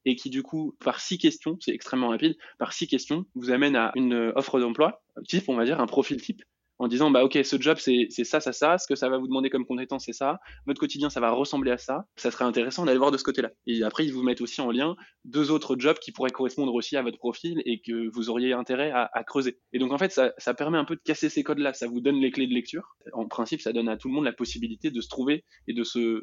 et 0.05 0.17
qui 0.17 0.31
du 0.31 0.43
coup, 0.43 0.77
par 0.81 1.01
six 1.01 1.19
questions, 1.19 1.57
c'est 1.61 1.73
extrêmement 1.73 2.09
rapide, 2.09 2.37
par 2.59 2.73
six 2.73 2.87
questions, 2.87 3.25
vous 3.35 3.51
amène 3.51 3.77
à 3.77 3.93
une 3.95 4.33
offre 4.37 4.61
d'emploi 4.61 5.03
type, 5.27 5.49
on 5.49 5.57
va 5.57 5.65
dire, 5.65 5.81
un 5.81 5.87
profil 5.87 6.21
type, 6.21 6.43
en 6.79 6.89
disant, 6.89 7.11
bah 7.11 7.25
ok, 7.25 7.39
ce 7.45 7.61
job, 7.61 7.79
c'est 7.79 8.09
ça, 8.25 8.41
ça, 8.41 8.53
ça, 8.53 8.79
ce 8.79 8.87
que 8.87 8.95
ça 8.95 9.09
va 9.09 9.19
vous 9.19 9.29
demander 9.29 9.51
comme 9.51 9.65
compétence, 9.65 10.05
c'est 10.07 10.13
ça, 10.13 10.41
votre 10.67 10.81
quotidien, 10.81 11.09
ça 11.09 11.21
va 11.21 11.31
ressembler 11.31 11.71
à 11.71 11.79
ça, 11.79 12.07
ça 12.17 12.31
serait 12.31 12.45
intéressant 12.45 12.85
d'aller 12.85 12.99
voir 12.99 13.11
de 13.11 13.17
ce 13.17 13.25
côté-là. 13.25 13.51
Et 13.67 13.83
après, 13.85 14.05
ils 14.05 14.13
vous 14.13 14.23
mettent 14.23 14.41
aussi 14.41 14.61
en 14.61 14.71
lien 14.71 14.97
deux 15.25 15.51
autres 15.51 15.77
jobs 15.79 15.99
qui 15.99 16.13
pourraient 16.13 16.31
correspondre 16.31 16.75
aussi 16.75 16.97
à 16.97 17.03
votre 17.03 17.19
profil 17.19 17.63
et 17.65 17.81
que 17.81 18.09
vous 18.13 18.29
auriez 18.29 18.53
intérêt 18.53 18.91
à, 18.93 19.25
creuser. 19.25 19.59
Et 19.73 19.79
donc, 19.79 19.93
en 19.93 19.99
fait, 19.99 20.11
ça, 20.11 20.33
ça 20.39 20.55
permet 20.55 20.79
un 20.79 20.85
peu 20.85 20.97
de 20.97 21.01
casser 21.01 21.29
ces 21.29 21.43
codes-là, 21.43 21.73
ça 21.73 21.87
vous 21.87 22.01
donne 22.01 22.17
les 22.17 22.31
clés 22.31 22.47
de 22.47 22.55
lecture. 22.55 22.97
En 23.13 23.27
principe, 23.27 23.61
ça 23.61 23.73
donne 23.73 23.89
à 23.89 23.97
tout 23.97 24.09
le 24.09 24.15
monde 24.15 24.25
la 24.25 24.33
possibilité 24.33 24.91
de 24.91 25.01
se 25.01 25.09
trouver 25.09 25.45
et 25.69 25.75
de 25.75 25.85
se, 25.85 26.23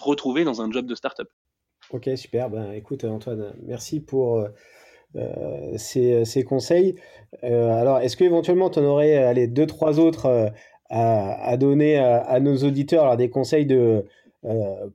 retrouver 0.00 0.44
dans 0.44 0.60
un 0.60 0.70
job 0.70 0.86
de 0.86 0.94
start-up. 0.94 1.28
Ok, 1.90 2.08
super. 2.16 2.50
Ben, 2.50 2.72
écoute, 2.72 3.04
Antoine, 3.04 3.54
merci 3.62 4.00
pour 4.00 4.46
euh, 5.16 5.76
euh, 5.96 6.24
ces, 6.24 6.44
conseils. 6.44 6.96
Euh, 7.44 7.70
alors, 7.70 8.00
est-ce 8.00 8.16
qu'éventuellement, 8.16 8.70
tu 8.70 8.80
en 8.80 8.84
aurais 8.84 9.16
allez, 9.16 9.46
deux, 9.46 9.66
trois 9.66 10.00
autres 10.00 10.52
à, 10.90 11.56
donner 11.56 11.98
à, 11.98 12.40
nos 12.40 12.56
auditeurs? 12.58 13.04
Alors, 13.04 13.16
des 13.16 13.30
conseils 13.30 13.66
de, 13.66 14.04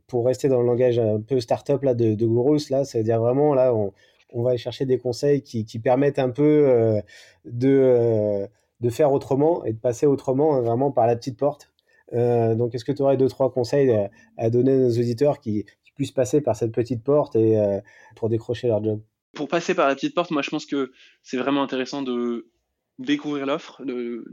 pour 0.07 0.25
rester 0.25 0.49
dans 0.49 0.61
le 0.61 0.67
langage 0.67 0.99
un 0.99 1.21
peu 1.21 1.39
startup 1.39 1.83
là, 1.83 1.93
de, 1.93 2.15
de 2.15 2.71
là, 2.71 2.85
C'est-à-dire 2.85 3.19
vraiment, 3.19 3.53
là, 3.53 3.73
on, 3.73 3.93
on, 4.33 4.43
va 4.43 4.51
aller 4.51 4.57
chercher 4.57 4.85
des 4.85 4.97
conseils 4.97 5.41
qui, 5.41 5.65
qui 5.65 5.79
permettent 5.79 6.19
un 6.19 6.29
peu 6.29 7.01
de, 7.45 8.47
de 8.81 8.89
faire 8.89 9.13
autrement 9.13 9.63
et 9.65 9.73
de 9.73 9.79
passer 9.79 10.05
autrement, 10.05 10.55
hein, 10.55 10.61
vraiment 10.61 10.91
par 10.91 11.07
la 11.07 11.15
petite 11.15 11.37
porte. 11.37 11.71
donc, 12.13 12.75
est-ce 12.75 12.85
que 12.85 12.91
tu 12.91 13.01
aurais 13.03 13.17
deux, 13.17 13.29
trois 13.29 13.51
conseils 13.51 13.91
à 14.37 14.49
donner 14.49 14.73
à 14.73 14.77
nos 14.77 14.91
auditeurs 14.91 15.39
qui, 15.39 15.65
puissent 15.95 16.11
passer 16.11 16.39
par 16.39 16.55
cette 16.55 16.71
petite 16.71 17.03
porte 17.03 17.35
et 17.35 17.59
pour 18.15 18.29
décrocher 18.29 18.69
leur 18.69 18.81
job? 18.83 19.01
Pour 19.33 19.47
passer 19.47 19.75
par 19.75 19.87
la 19.87 19.95
petite 19.95 20.15
porte, 20.15 20.31
moi 20.31 20.41
je 20.41 20.49
pense 20.49 20.65
que 20.65 20.91
c'est 21.21 21.37
vraiment 21.37 21.63
intéressant 21.63 22.01
de 22.01 22.49
découvrir 22.97 23.45
l'offre, 23.45 23.83
de, 23.85 24.25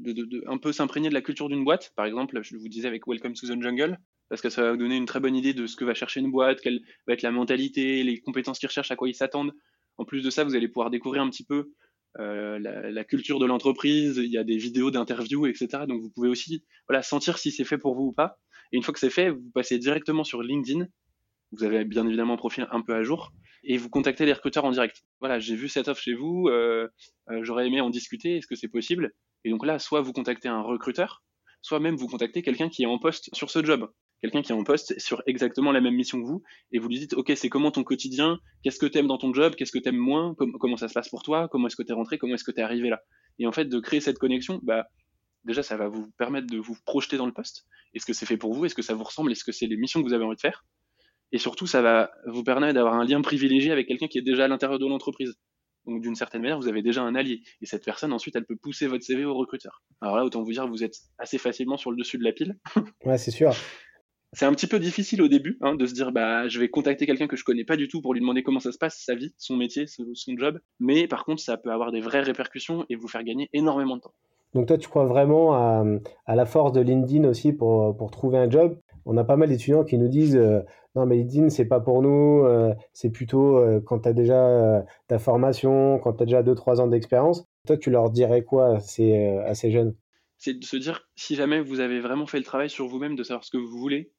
un 0.47 0.59
peu 0.59 0.73
s'imprégner 0.73 1.09
de 1.09 1.15
la 1.15 1.23
culture 1.23 1.49
d'une 1.49 1.65
boîte. 1.65 1.93
Par 1.97 2.05
exemple, 2.05 2.41
je 2.43 2.57
vous 2.57 2.69
disais 2.69 2.89
avec 2.89 3.07
Welcome 3.07 3.35
to 3.35 3.47
the 3.47 3.63
Jungle, 3.63 3.99
parce 4.29 4.43
que 4.43 4.51
ça 4.51 4.63
va 4.63 4.73
vous 4.73 4.77
donner 4.77 4.97
une 4.97 5.07
très 5.07 5.21
bonne 5.21 5.37
idée 5.37 5.55
de 5.55 5.67
ce 5.67 5.77
que 5.77 5.85
va 5.85 5.95
chercher 5.95 6.21
une 6.21 6.31
boîte, 6.31 6.61
quelle 6.61 6.81
va 7.07 7.15
être 7.15 7.23
la 7.23 7.31
mentalité, 7.31 8.03
les 8.03 8.21
compétences 8.21 8.59
qu'ils 8.59 8.69
recherchent, 8.69 8.91
à 8.91 8.97
quoi 8.97 9.09
ils 9.09 9.15
s'attendent. 9.15 9.53
En 9.99 10.05
plus 10.05 10.23
de 10.23 10.31
ça, 10.31 10.45
vous 10.45 10.57
allez 10.57 10.69
pouvoir 10.69 10.91
découvrir 10.91 11.23
un 11.23 11.31
petit 11.31 11.45
peu 11.45 11.71
euh, 12.19 12.59
la, 12.59 12.91
la, 12.91 13.05
culture 13.05 13.39
de 13.39 13.47
l'entreprise. 13.47 14.17
Il 14.17 14.31
y 14.31 14.39
a 14.39 14.45
des 14.45 14.57
vidéos 14.57 14.91
d'interviews, 14.91 15.47
etc. 15.47 15.85
Donc 15.87 16.03
vous 16.03 16.11
pouvez 16.11 16.29
aussi 16.29 16.65
voilà, 16.89 17.03
sentir 17.03 17.39
si 17.39 17.53
c'est 17.53 17.65
fait 17.65 17.79
pour 17.79 17.95
vous 17.95 18.07
ou 18.07 18.13
pas. 18.13 18.39
Et 18.73 18.77
une 18.77 18.83
fois 18.83 18.93
que 18.93 19.01
c'est 19.01 19.11
fait, 19.11 19.31
vous 19.31 19.51
passez 19.55 19.79
directement 19.79 20.25
sur 20.25 20.43
LinkedIn 20.43 20.87
vous 21.53 21.65
avez 21.65 21.85
bien 21.85 22.07
évidemment 22.07 22.35
un 22.35 22.39
profil 22.39 22.67
un 22.71 22.81
peu 22.83 22.95
à 22.95 23.03
jour. 23.03 23.33
Et 23.65 23.79
vous 23.79 23.89
contactez 23.89 24.27
les 24.27 24.33
recruteurs 24.33 24.65
en 24.65 24.71
direct. 24.71 25.03
Voilà, 25.21 25.39
j'ai 25.39 25.57
vu 25.57 25.69
cette 25.69 25.89
offre 25.89 26.01
chez 26.01 26.15
vous, 26.15 26.49
euh, 26.49 26.89
euh, 27.31 27.43
j'aurais 27.43 27.67
aimé 27.67 27.81
en 27.81 27.91
discuter, 27.91 28.37
est-ce 28.37 28.47
que 28.47 28.55
c'est 28.55 28.69
possible? 28.69 29.13
Et 29.45 29.51
donc 29.51 29.67
là, 29.67 29.79
soit 29.79 30.01
vous 30.01 30.13
contactez 30.13 30.49
un 30.49 30.63
recruteur, 30.63 31.25
soit 31.63 31.81
même 31.81 31.97
vous 31.97 32.07
contactez 32.07 32.43
quelqu'un 32.43 32.69
qui 32.69 32.85
est 32.85 32.87
en 32.87 32.99
poste 32.99 33.29
sur 33.35 33.51
ce 33.51 33.65
job, 33.65 33.91
quelqu'un 34.23 34.43
qui 34.43 34.53
est 34.53 34.55
en 34.55 34.63
poste 34.63 34.99
sur 35.01 35.23
exactement 35.27 35.73
la 35.73 35.81
même 35.81 35.95
mission 35.95 36.21
que 36.21 36.27
vous, 36.27 36.43
et 36.73 36.79
vous 36.79 36.89
lui 36.89 36.99
dites, 36.99 37.15
ok, 37.15 37.33
c'est 37.35 37.49
comment 37.49 37.71
ton 37.71 37.83
quotidien, 37.83 38.39
qu'est-ce 38.63 38.79
que 38.79 38.87
t'aimes 38.87 39.09
dans 39.09 39.19
ton 39.19 39.35
job, 39.35 39.55
qu'est-ce 39.57 39.73
que 39.73 39.79
t'aimes 39.79 39.97
moins, 39.97 40.35
comment 40.61 40.77
ça 40.77 40.89
se 40.89 40.95
passe 40.95 41.09
pour 41.09 41.23
toi, 41.23 41.49
comment 41.51 41.67
est-ce 41.67 41.77
que 41.77 41.83
t'es 41.83 41.93
rentré, 41.93 42.19
comment 42.19 42.35
est-ce 42.35 42.45
que 42.45 42.53
t'es 42.53 42.63
arrivé 42.63 42.89
là? 42.89 43.01
Et 43.39 43.47
en 43.47 43.53
fait, 43.53 43.67
de 43.67 43.81
créer 43.81 44.01
cette 44.01 44.19
connexion, 44.19 44.61
bah 44.63 44.87
déjà, 45.45 45.63
ça 45.63 45.77
va 45.77 45.89
vous 45.89 46.11
permettre 46.19 46.47
de 46.47 46.59
vous 46.59 46.77
projeter 46.85 47.17
dans 47.17 47.27
le 47.27 47.33
poste. 47.33 47.67
Est-ce 47.95 48.05
que 48.05 48.13
c'est 48.13 48.27
fait 48.27 48.37
pour 48.37 48.53
vous? 48.53 48.65
Est-ce 48.65 48.75
que 48.75 48.83
ça 48.83 48.95
vous 48.95 49.05
ressemble? 49.05 49.33
Est-ce 49.33 49.45
que 49.45 49.53
c'est 49.53 49.67
les 49.67 49.77
missions 49.77 50.03
que 50.03 50.09
vous 50.09 50.15
avez 50.15 50.25
envie 50.25 50.37
de 50.37 50.41
faire? 50.41 50.65
Et 51.33 51.39
surtout, 51.39 51.67
ça 51.67 51.83
va 51.83 52.11
vous 52.27 52.45
permettre 52.45 52.75
d'avoir 52.75 52.95
un 52.95 53.05
lien 53.05 53.21
privilégié 53.21 53.73
avec 53.73 53.89
quelqu'un 53.89 54.07
qui 54.07 54.19
est 54.19 54.23
déjà 54.23 54.45
à 54.45 54.49
l'intérieur 54.49 54.79
de 54.79 54.87
l'entreprise. 54.87 55.35
Donc 55.87 56.03
d'une 56.03 56.15
certaine 56.17 56.43
manière, 56.43 56.59
vous 56.59 56.69
avez 56.69 56.83
déjà 56.83 57.03
un 57.03 57.15
allié. 57.15 57.43
Et 57.61 57.67
cette 57.67 57.85
personne, 57.85 58.13
ensuite, 58.13 58.35
elle 58.37 58.45
peut 58.45 58.57
pousser 58.57 58.87
votre 58.87 59.05
CV 59.05 59.25
au 59.25 59.35
recruteur. 59.35 59.83
Alors 60.01 60.17
là, 60.17 60.25
autant 60.25 60.43
vous 60.43 60.53
dire, 60.53 60.67
vous 60.67 60.83
êtes 60.83 60.97
assez 61.19 61.39
facilement 61.39 61.77
sur 61.77 61.91
le 61.91 61.97
dessus 61.97 62.19
de 62.19 62.25
la 62.25 62.33
pile. 62.33 62.59
ouais, 63.05 63.19
c'est 63.19 63.31
sûr. 63.31 63.53
C'est 64.33 64.45
un 64.45 64.53
petit 64.53 64.67
peu 64.67 64.81
difficile 64.81 65.23
au 65.23 65.29
début 65.29 65.57
hein, 65.61 65.77
de 65.77 65.87
se 65.87 65.95
dire, 65.95 66.11
bah, 66.13 66.49
je 66.49 66.59
vais 66.59 66.69
contacter 66.69 67.07
quelqu'un 67.07 67.29
que 67.29 67.37
je 67.37 67.45
connais 67.45 67.65
pas 67.65 67.77
du 67.77 67.89
tout 67.89 68.03
pour 68.03 68.13
lui 68.13 68.21
demander 68.21 68.43
comment 68.43 68.61
ça 68.61 68.73
se 68.73 68.79
passe, 68.79 69.01
sa 69.05 69.15
vie, 69.15 69.33
son 69.39 69.57
métier, 69.57 69.87
son 69.87 70.37
job. 70.37 70.59
Mais 70.81 71.07
par 71.07 71.25
contre, 71.25 71.41
ça 71.41 71.57
peut 71.57 71.71
avoir 71.71 71.93
des 71.93 72.01
vraies 72.01 72.23
répercussions 72.23 72.85
et 72.91 72.97
vous 72.97 73.09
faire 73.09 73.23
gagner 73.23 73.49
énormément 73.53 73.97
de 73.97 74.03
temps. 74.03 74.15
Donc 74.55 74.67
toi, 74.67 74.79
tu 74.79 74.89
crois 74.89 75.05
vraiment 75.05 75.55
à, 75.55 75.85
à 76.27 76.35
la 76.35 76.47
force 76.47 76.73
de 76.73 76.81
LinkedIn 76.81 77.29
aussi 77.29 77.53
pour, 77.53 77.97
pour 77.97 78.11
trouver 78.11 78.39
un 78.39 78.51
job? 78.51 78.79
On 79.05 79.17
a 79.17 79.25
pas 79.25 79.37
mal 79.37 79.49
d'étudiants 79.49 79.85
qui 79.85 79.99
nous 79.99 80.09
disent 80.09 80.37
euh, 80.37 80.61
non 80.97 81.07
mais 81.07 81.17
LinkedIn 81.17 81.51
c'est 81.51 81.67
pas 81.67 81.81
pour 81.81 82.03
nous, 82.03 82.43
euh, 82.45 82.75
c'est 82.93 83.11
plutôt 83.11 83.59
euh, 83.59 83.81
quand 83.81 84.01
tu 84.01 84.09
as 84.09 84.13
déjà 84.13 84.85
ta 85.07 85.19
formation, 85.19 85.99
quand 85.99 86.15
tu 86.15 86.23
as 86.23 86.27
déjà 86.27 86.43
2-3 86.43 86.81
ans 86.81 86.87
d'expérience. 86.89 87.45
Toi 87.67 87.77
tu 87.77 87.91
leur 87.91 88.11
dirais 88.11 88.43
quoi 88.43 88.77
à 88.77 88.81
ces, 88.81 89.71
jeunes? 89.71 89.95
C'est 90.39 90.59
de 90.59 90.65
se 90.65 90.77
dire 90.77 91.09
si 91.15 91.37
jamais 91.37 91.61
vous 91.61 91.81
avez 91.81 92.01
vraiment 92.01 92.27
fait 92.27 92.39
le 92.39 92.45
travail 92.45 92.71
sur 92.71 92.89
vous-même 92.89 93.15
de 93.15 93.23
savoir 93.23 93.45
ce 93.45 93.51
que 93.51 93.59
vous 93.59 93.79
voulez, 93.79 94.11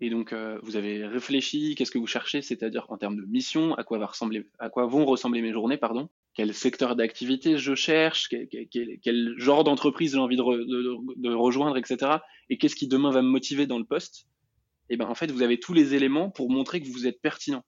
Et 0.00 0.10
donc, 0.10 0.32
euh, 0.32 0.58
vous 0.62 0.76
avez 0.76 1.06
réfléchi, 1.06 1.74
qu'est-ce 1.74 1.90
que 1.90 1.98
vous 1.98 2.06
cherchez, 2.06 2.42
c'est-à-dire 2.42 2.86
en 2.90 2.98
termes 2.98 3.16
de 3.16 3.24
mission, 3.24 3.74
à 3.74 3.84
quoi 3.84 3.98
vont 3.98 5.04
ressembler 5.06 5.42
mes 5.42 5.52
journées, 5.52 5.78
pardon, 5.78 6.10
quel 6.36 6.52
secteur 6.52 6.96
d'activité 6.96 7.56
je 7.56 7.74
cherche, 7.74 8.28
quel, 8.28 9.34
genre 9.38 9.64
d'entreprise 9.64 10.12
j'ai 10.12 10.18
envie 10.18 10.36
de, 10.36 11.34
rejoindre, 11.34 11.78
etc. 11.78 12.18
Et 12.50 12.58
qu'est-ce 12.58 12.76
qui 12.76 12.88
demain 12.88 13.10
va 13.10 13.22
me 13.22 13.28
motiver 13.28 13.66
dans 13.66 13.78
le 13.78 13.86
poste. 13.86 14.26
Et 14.90 14.96
ben 14.96 15.06
en 15.06 15.14
fait, 15.14 15.30
vous 15.30 15.42
avez 15.42 15.58
tous 15.58 15.72
les 15.72 15.94
éléments 15.94 16.30
pour 16.30 16.50
montrer 16.50 16.80
que 16.80 16.88
vous 16.88 17.06
êtes 17.06 17.20
pertinent. 17.20 17.64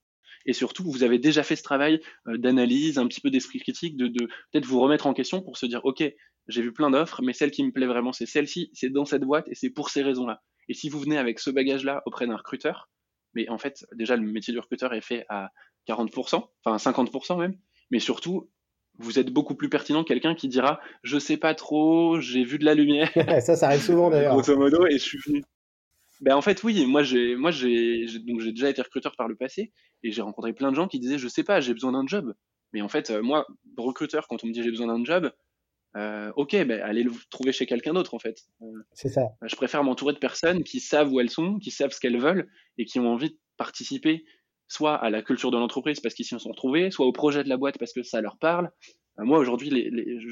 Et 0.46 0.52
surtout, 0.52 0.85
vous 0.90 1.02
avez 1.02 1.18
déjà 1.18 1.42
fait 1.42 1.57
ce 1.57 1.62
travail 1.62 2.00
euh, 2.26 2.38
d'analyse, 2.38 2.98
un 2.98 3.07
petit 3.07 3.20
peu 3.20 3.31
d'esprit 3.31 3.59
critique, 3.59 3.96
de, 3.96 4.07
de 4.07 4.26
peut-être 4.52 4.66
vous 4.66 4.81
remettre 4.81 5.07
en 5.07 5.14
question 5.14 5.42
pour 5.42 5.57
se 5.57 5.66
dire, 5.66 5.85
ok, 5.85 6.02
j'ai 6.48 6.62
vu 6.62 6.72
plein 6.72 6.90
d'offres, 6.90 7.22
mais 7.22 7.33
celle 7.33 7.50
qui 7.50 7.62
me 7.62 7.72
plaît 7.72 7.87
vraiment, 7.87 8.12
c'est 8.12 8.26
celle-ci, 8.26 8.70
c'est 8.72 8.88
dans 8.88 9.04
cette 9.04 9.22
boîte 9.22 9.48
et 9.48 9.54
c'est 9.54 9.70
pour 9.70 9.90
ces 9.90 10.02
raisons-là. 10.02 10.42
Et 10.68 10.74
si 10.74 10.88
vous 10.88 11.00
venez 11.00 11.18
avec 11.18 11.38
ce 11.38 11.50
bagage-là 11.50 12.02
auprès 12.07 12.26
d'un 12.26 12.37
recruteur, 12.37 12.88
mais 13.35 13.48
en 13.48 13.59
fait, 13.59 13.85
déjà, 13.94 14.16
le 14.16 14.22
métier 14.22 14.52
du 14.52 14.59
recruteur 14.59 14.94
est 14.94 15.02
fait 15.02 15.24
à 15.28 15.50
40%, 15.88 16.48
enfin 16.64 16.90
50% 16.90 17.38
même, 17.38 17.54
mais 17.90 17.98
surtout, 17.98 18.50
vous 18.98 19.18
êtes 19.18 19.31
beaucoup 19.31 19.54
plus 19.54 19.68
pertinent 19.68 20.02
que 20.02 20.09
quelqu'un 20.09 20.35
qui 20.35 20.48
dira 20.48 20.81
Je 21.02 21.18
sais 21.18 21.37
pas 21.37 21.54
trop, 21.54 22.20
j'ai 22.20 22.44
vu 22.44 22.59
de 22.59 22.64
la 22.64 22.74
lumière. 22.74 23.11
ça, 23.42 23.57
ça 23.57 23.66
arrive 23.66 23.83
souvent 23.83 24.11
d'ailleurs. 24.11 24.35
Grosso 24.35 24.57
modo, 24.57 24.87
et 24.87 24.98
je 24.98 25.04
suis 25.04 25.18
venu. 25.18 25.44
Ben, 26.20 26.35
en 26.35 26.42
fait, 26.42 26.62
oui, 26.64 26.87
moi, 26.87 27.02
j'ai, 27.02 27.37
moi, 27.37 27.50
j'ai, 27.50 28.07
donc, 28.26 28.40
j'ai 28.40 28.52
déjà 28.52 28.70
été 28.70 28.83
recruteur 28.83 29.14
par 29.16 29.28
le 29.28 29.37
passé 29.37 29.72
et 30.02 30.11
j'ai 30.11 30.22
rencontré 30.22 30.52
plein 30.52 30.70
de 30.70 30.76
gens 30.76 30.88
qui 30.88 30.98
disaient 30.98 31.18
Je 31.18 31.28
sais 31.28 31.44
pas, 31.44 31.61
j'ai 31.61 31.74
besoin 31.74 31.92
d'un 31.92 32.07
job. 32.07 32.35
Mais 32.72 32.83
en 32.83 32.88
fait, 32.88 33.11
euh, 33.11 33.22
moi, 33.22 33.46
recruteur, 33.76 34.26
quand 34.28 34.44
on 34.44 34.46
me 34.48 34.52
dit 34.52 34.62
j'ai 34.62 34.70
besoin 34.70 34.87
d'un 34.87 35.02
job, 35.04 35.33
euh, 35.96 36.31
ok, 36.37 36.52
ben, 36.66 36.81
allez 36.83 37.02
le 37.02 37.12
trouver 37.31 37.52
chez 37.52 37.66
quelqu'un 37.66 37.94
d'autre 37.94 38.14
en 38.14 38.18
fait. 38.18 38.42
Euh, 38.62 38.66
c'est 38.92 39.09
ça. 39.09 39.22
Je 39.42 39.57
préfère 39.57 39.83
m'entourer 39.83 40.12
de 40.12 40.18
personnes 40.18 40.62
qui 40.62 40.81
savent 40.81 41.11
où 41.12 41.18
elles 41.20 41.31
sont, 41.31 41.59
qui 41.59 41.70
savent 41.70 41.92
ce 41.92 42.00
qu'elles 42.00 42.20
veulent 42.20 42.48
et 42.76 42.85
qui 42.85 43.00
ont 43.00 43.09
envie 43.09 43.31
de 43.31 43.38
participer 43.57 44.24
soit 44.68 44.94
à 44.94 45.09
la 45.09 45.22
culture 45.22 45.50
de 45.50 45.57
l'entreprise 45.57 46.00
parce 46.00 46.14
qu'ils 46.14 46.26
s'y 46.26 46.38
sont 46.38 46.50
retrouvés, 46.50 46.90
soit 46.90 47.07
au 47.07 47.12
projet 47.12 47.42
de 47.42 47.48
la 47.48 47.57
boîte 47.57 47.78
parce 47.78 47.92
que 47.92 48.02
ça 48.02 48.20
leur 48.20 48.37
parle. 48.38 48.70
Euh, 49.18 49.24
moi 49.24 49.38
aujourd'hui, 49.38 49.70
les, 49.70 49.90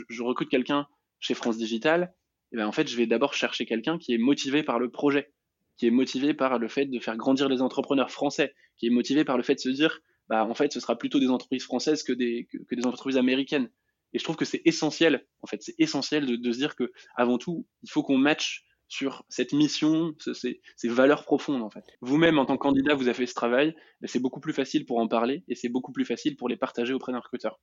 je, 0.09 0.23
recrute 0.23 0.51
quelqu'un 0.51 0.87
chez 1.21 1.35
France 1.35 1.57
Digital, 1.57 2.15
et 2.53 2.57
ben 2.57 2.67
en 2.67 2.73
fait, 2.73 2.87
je 2.87 2.97
vais 2.97 3.07
d'abord 3.07 3.33
chercher 3.33 3.65
quelqu'un 3.65 3.99
qui 3.99 4.13
est 4.13 4.19
motivé 4.19 4.63
par 4.63 4.79
le 4.79 4.91
projet, 4.91 5.33
qui 5.77 5.87
est 5.87 5.91
motivé 5.91 6.35
par 6.35 6.59
le 6.59 6.69
fait 6.69 6.87
de 6.87 6.99
faire 7.01 7.17
grandir 7.17 7.49
les 7.49 7.63
entrepreneurs 7.63 8.11
français, 8.11 8.55
qui 8.77 8.87
est 8.87 8.91
motivé 8.91 9.25
par 9.25 9.37
le 9.37 9.43
fait 9.43 9.55
de 9.55 9.61
se 9.61 9.69
dire, 9.69 10.01
bah 10.29 10.45
en 10.45 10.55
fait, 10.55 10.73
ce 10.73 10.81
sera 10.81 10.97
plutôt 10.97 11.19
des 11.19 11.29
entreprises 11.29 11.65
françaises 11.65 12.03
que 12.03 12.13
des, 12.13 12.49
que 12.69 12.75
des 12.75 12.87
entreprises 12.87 13.17
américaines. 13.17 13.71
Et 14.13 14.19
je 14.19 14.25
trouve 14.25 14.37
que 14.37 14.45
c'est 14.45 14.63
essentiel, 14.65 15.27
en 15.43 15.47
fait, 15.47 15.63
c'est 15.63 15.75
essentiel 15.79 16.27
de, 16.27 16.53
se 16.53 16.59
dire 16.59 16.77
que, 16.77 16.93
avant 17.17 17.39
tout, 17.39 17.67
il 17.83 17.91
faut 17.91 18.03
qu'on 18.03 18.17
matche 18.17 18.65
sur 18.89 19.25
cette 19.29 19.53
mission, 19.53 20.15
ces, 20.33 20.61
valeurs 20.85 21.25
profondes, 21.25 21.63
en 21.63 21.71
fait. 21.71 21.85
Vous-même, 22.01 22.39
en 22.39 22.47
tant 22.47 22.57
que 22.57 22.63
candidat, 22.63 22.95
vous 22.95 23.09
avez 23.09 23.15
fait 23.15 23.27
ce 23.27 23.35
travail, 23.35 23.75
c'est 24.05 24.21
beaucoup 24.21 24.41
plus 24.41 24.53
facile 24.53 24.87
pour 24.87 24.99
en 24.99 25.09
parler 25.09 25.45
et 25.49 25.55
c'est 25.55 25.69
beaucoup 25.69 25.93
plus 25.93 26.05
facile 26.05 26.37
pour 26.37 26.49
les 26.49 26.57
partager 26.57 26.95
auprès 26.95 27.13
d'un 27.13 27.19
recruteur. 27.19 27.61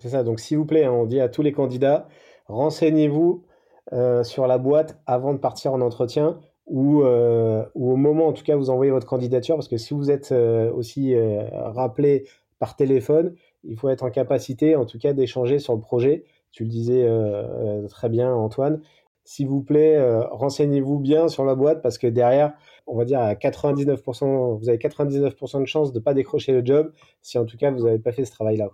C'est 0.00 0.10
ça, 0.10 0.24
donc 0.24 0.40
s'il 0.40 0.58
vous 0.58 0.66
plaît, 0.66 0.84
hein, 0.84 0.92
on 0.92 1.06
dit 1.06 1.20
à 1.20 1.28
tous 1.28 1.42
les 1.42 1.52
candidats, 1.52 2.08
renseignez-vous 2.46 3.46
euh, 3.92 4.24
sur 4.24 4.46
la 4.46 4.58
boîte 4.58 5.00
avant 5.06 5.32
de 5.32 5.38
partir 5.38 5.72
en 5.72 5.80
entretien 5.80 6.40
ou, 6.66 7.02
euh, 7.02 7.64
ou, 7.74 7.92
au 7.92 7.96
moment, 7.96 8.26
en 8.26 8.32
tout 8.32 8.44
cas, 8.44 8.56
vous 8.56 8.70
envoyez 8.70 8.90
votre 8.92 9.06
candidature, 9.06 9.56
parce 9.56 9.68
que 9.68 9.76
si 9.76 9.94
vous 9.94 10.10
êtes 10.10 10.32
euh, 10.32 10.70
aussi 10.72 11.14
rappelé 11.52 12.26
par 12.58 12.76
téléphone, 12.76 13.34
il 13.64 13.76
faut 13.76 13.88
être 13.88 14.02
en 14.02 14.10
capacité, 14.10 14.76
en 14.76 14.86
tout 14.86 14.98
cas, 14.98 15.12
d'échanger 15.12 15.58
sur 15.58 15.74
le 15.74 15.80
projet. 15.80 16.24
Tu 16.52 16.64
le 16.64 16.70
disais 16.70 17.02
euh, 17.02 17.42
euh, 17.84 17.88
très 17.88 18.08
bien, 18.08 18.32
Antoine. 18.32 18.80
S'il 19.24 19.48
vous 19.48 19.62
plaît, 19.62 19.96
euh, 19.96 20.20
renseignez-vous 20.28 20.98
bien 20.98 21.28
sur 21.28 21.44
la 21.44 21.56
boîte 21.56 21.82
parce 21.82 21.98
que 21.98 22.06
derrière, 22.06 22.52
on 22.86 22.96
va 22.96 23.04
dire 23.04 23.20
à 23.20 23.34
99%, 23.34 24.58
vous 24.58 24.68
avez 24.68 24.78
99% 24.78 25.60
de 25.60 25.66
chances 25.66 25.92
de 25.92 25.98
ne 25.98 26.04
pas 26.04 26.14
décrocher 26.14 26.52
le 26.52 26.64
job 26.64 26.92
si 27.22 27.36
en 27.36 27.44
tout 27.44 27.56
cas 27.56 27.72
vous 27.72 27.84
n'avez 27.84 27.98
pas 27.98 28.12
fait 28.12 28.24
ce 28.24 28.30
travail-là. 28.30 28.70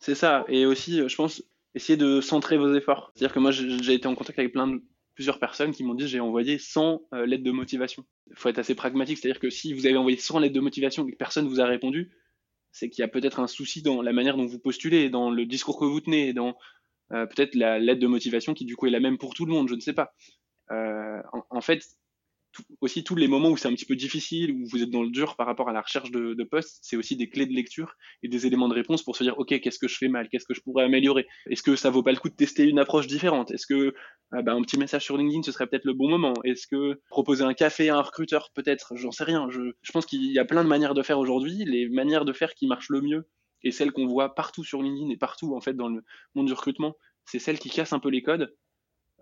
C'est 0.00 0.16
ça. 0.16 0.44
Et 0.48 0.66
aussi, 0.66 1.08
je 1.08 1.16
pense, 1.16 1.42
essayer 1.74 1.96
de 1.96 2.20
centrer 2.20 2.58
vos 2.58 2.74
efforts. 2.74 3.12
C'est-à-dire 3.14 3.34
que 3.34 3.38
moi, 3.38 3.52
j'ai 3.52 3.94
été 3.94 4.08
en 4.08 4.16
contact 4.16 4.38
avec 4.38 4.52
plein 4.52 4.66
de, 4.66 4.82
plusieurs 5.14 5.38
personnes 5.38 5.72
qui 5.72 5.84
m'ont 5.84 5.94
dit 5.94 6.08
j'ai 6.08 6.20
envoyé 6.20 6.58
100 6.58 7.02
lettres 7.26 7.44
de 7.44 7.50
motivation. 7.50 8.04
Il 8.30 8.36
faut 8.36 8.48
être 8.48 8.58
assez 8.58 8.74
pragmatique, 8.74 9.18
c'est-à-dire 9.18 9.40
que 9.40 9.50
si 9.50 9.72
vous 9.72 9.86
avez 9.86 9.96
envoyé 9.96 10.16
100 10.16 10.40
lettres 10.40 10.54
de 10.54 10.60
motivation 10.60 11.06
et 11.06 11.12
que 11.12 11.16
personne 11.16 11.44
ne 11.44 11.50
vous 11.50 11.60
a 11.60 11.66
répondu, 11.66 12.10
c'est 12.72 12.90
qu'il 12.90 13.02
y 13.02 13.04
a 13.04 13.08
peut-être 13.08 13.38
un 13.38 13.46
souci 13.46 13.82
dans 13.82 14.02
la 14.02 14.12
manière 14.12 14.36
dont 14.36 14.46
vous 14.46 14.58
postulez, 14.58 15.08
dans 15.08 15.30
le 15.30 15.46
discours 15.46 15.78
que 15.78 15.84
vous 15.84 16.00
tenez, 16.00 16.32
dans 16.32 16.56
euh, 17.12 17.26
peut-être 17.26 17.54
la 17.54 17.78
lettre 17.78 18.00
de 18.00 18.06
motivation 18.06 18.54
qui 18.54 18.64
du 18.64 18.76
coup 18.76 18.86
est 18.86 18.90
la 18.90 19.00
même 19.00 19.18
pour 19.18 19.34
tout 19.34 19.46
le 19.46 19.52
monde, 19.52 19.68
je 19.68 19.74
ne 19.74 19.80
sais 19.80 19.92
pas. 19.92 20.12
Euh, 20.72 21.22
en, 21.50 21.60
fait, 21.60 21.84
aussi 22.80 23.04
tous 23.04 23.14
les 23.14 23.28
moments 23.28 23.50
où 23.50 23.56
c'est 23.56 23.68
un 23.68 23.74
petit 23.74 23.86
peu 23.86 23.96
difficile, 23.96 24.52
où 24.52 24.66
vous 24.66 24.82
êtes 24.82 24.90
dans 24.90 25.02
le 25.02 25.10
dur 25.10 25.36
par 25.36 25.46
rapport 25.46 25.68
à 25.68 25.72
la 25.72 25.80
recherche 25.80 26.10
de, 26.10 26.34
de 26.34 26.44
poste, 26.44 26.78
c'est 26.82 26.96
aussi 26.96 27.16
des 27.16 27.28
clés 27.28 27.46
de 27.46 27.52
lecture 27.52 27.94
et 28.22 28.28
des 28.28 28.46
éléments 28.46 28.68
de 28.68 28.74
réponse 28.74 29.02
pour 29.02 29.16
se 29.16 29.24
dire, 29.24 29.38
OK, 29.38 29.58
qu'est-ce 29.60 29.78
que 29.78 29.88
je 29.88 29.96
fais 29.96 30.08
mal? 30.08 30.28
Qu'est-ce 30.28 30.46
que 30.46 30.54
je 30.54 30.60
pourrais 30.60 30.84
améliorer? 30.84 31.26
Est-ce 31.50 31.62
que 31.62 31.76
ça 31.76 31.90
vaut 31.90 32.02
pas 32.02 32.12
le 32.12 32.18
coup 32.18 32.28
de 32.28 32.34
tester 32.34 32.64
une 32.64 32.78
approche 32.78 33.06
différente? 33.06 33.50
Est-ce 33.50 33.66
que 33.66 33.94
euh, 34.34 34.42
bah, 34.42 34.52
un 34.52 34.62
petit 34.62 34.78
message 34.78 35.04
sur 35.04 35.16
LinkedIn, 35.16 35.42
ce 35.42 35.52
serait 35.52 35.66
peut-être 35.66 35.84
le 35.84 35.94
bon 35.94 36.08
moment? 36.08 36.34
Est-ce 36.44 36.66
que 36.66 37.00
proposer 37.08 37.44
un 37.44 37.54
café 37.54 37.88
à 37.88 37.96
un 37.96 38.02
recruteur, 38.02 38.50
peut-être? 38.54 38.94
J'en 38.96 39.10
sais 39.10 39.24
rien. 39.24 39.48
Je, 39.50 39.60
je 39.82 39.92
pense 39.92 40.06
qu'il 40.06 40.24
y 40.24 40.38
a 40.38 40.44
plein 40.44 40.64
de 40.64 40.68
manières 40.68 40.94
de 40.94 41.02
faire 41.02 41.18
aujourd'hui. 41.18 41.64
Les 41.66 41.88
manières 41.88 42.24
de 42.24 42.32
faire 42.32 42.54
qui 42.54 42.66
marchent 42.66 42.90
le 42.90 43.00
mieux 43.00 43.28
et 43.62 43.70
celles 43.70 43.92
qu'on 43.92 44.06
voit 44.06 44.34
partout 44.34 44.62
sur 44.62 44.82
LinkedIn 44.82 45.10
et 45.10 45.16
partout 45.16 45.56
en 45.56 45.60
fait 45.60 45.74
dans 45.74 45.88
le 45.88 46.04
monde 46.34 46.46
du 46.46 46.52
recrutement, 46.52 46.94
c'est 47.24 47.38
celles 47.38 47.58
qui 47.58 47.70
cassent 47.70 47.94
un 47.94 47.98
peu 47.98 48.10
les 48.10 48.22
codes 48.22 48.54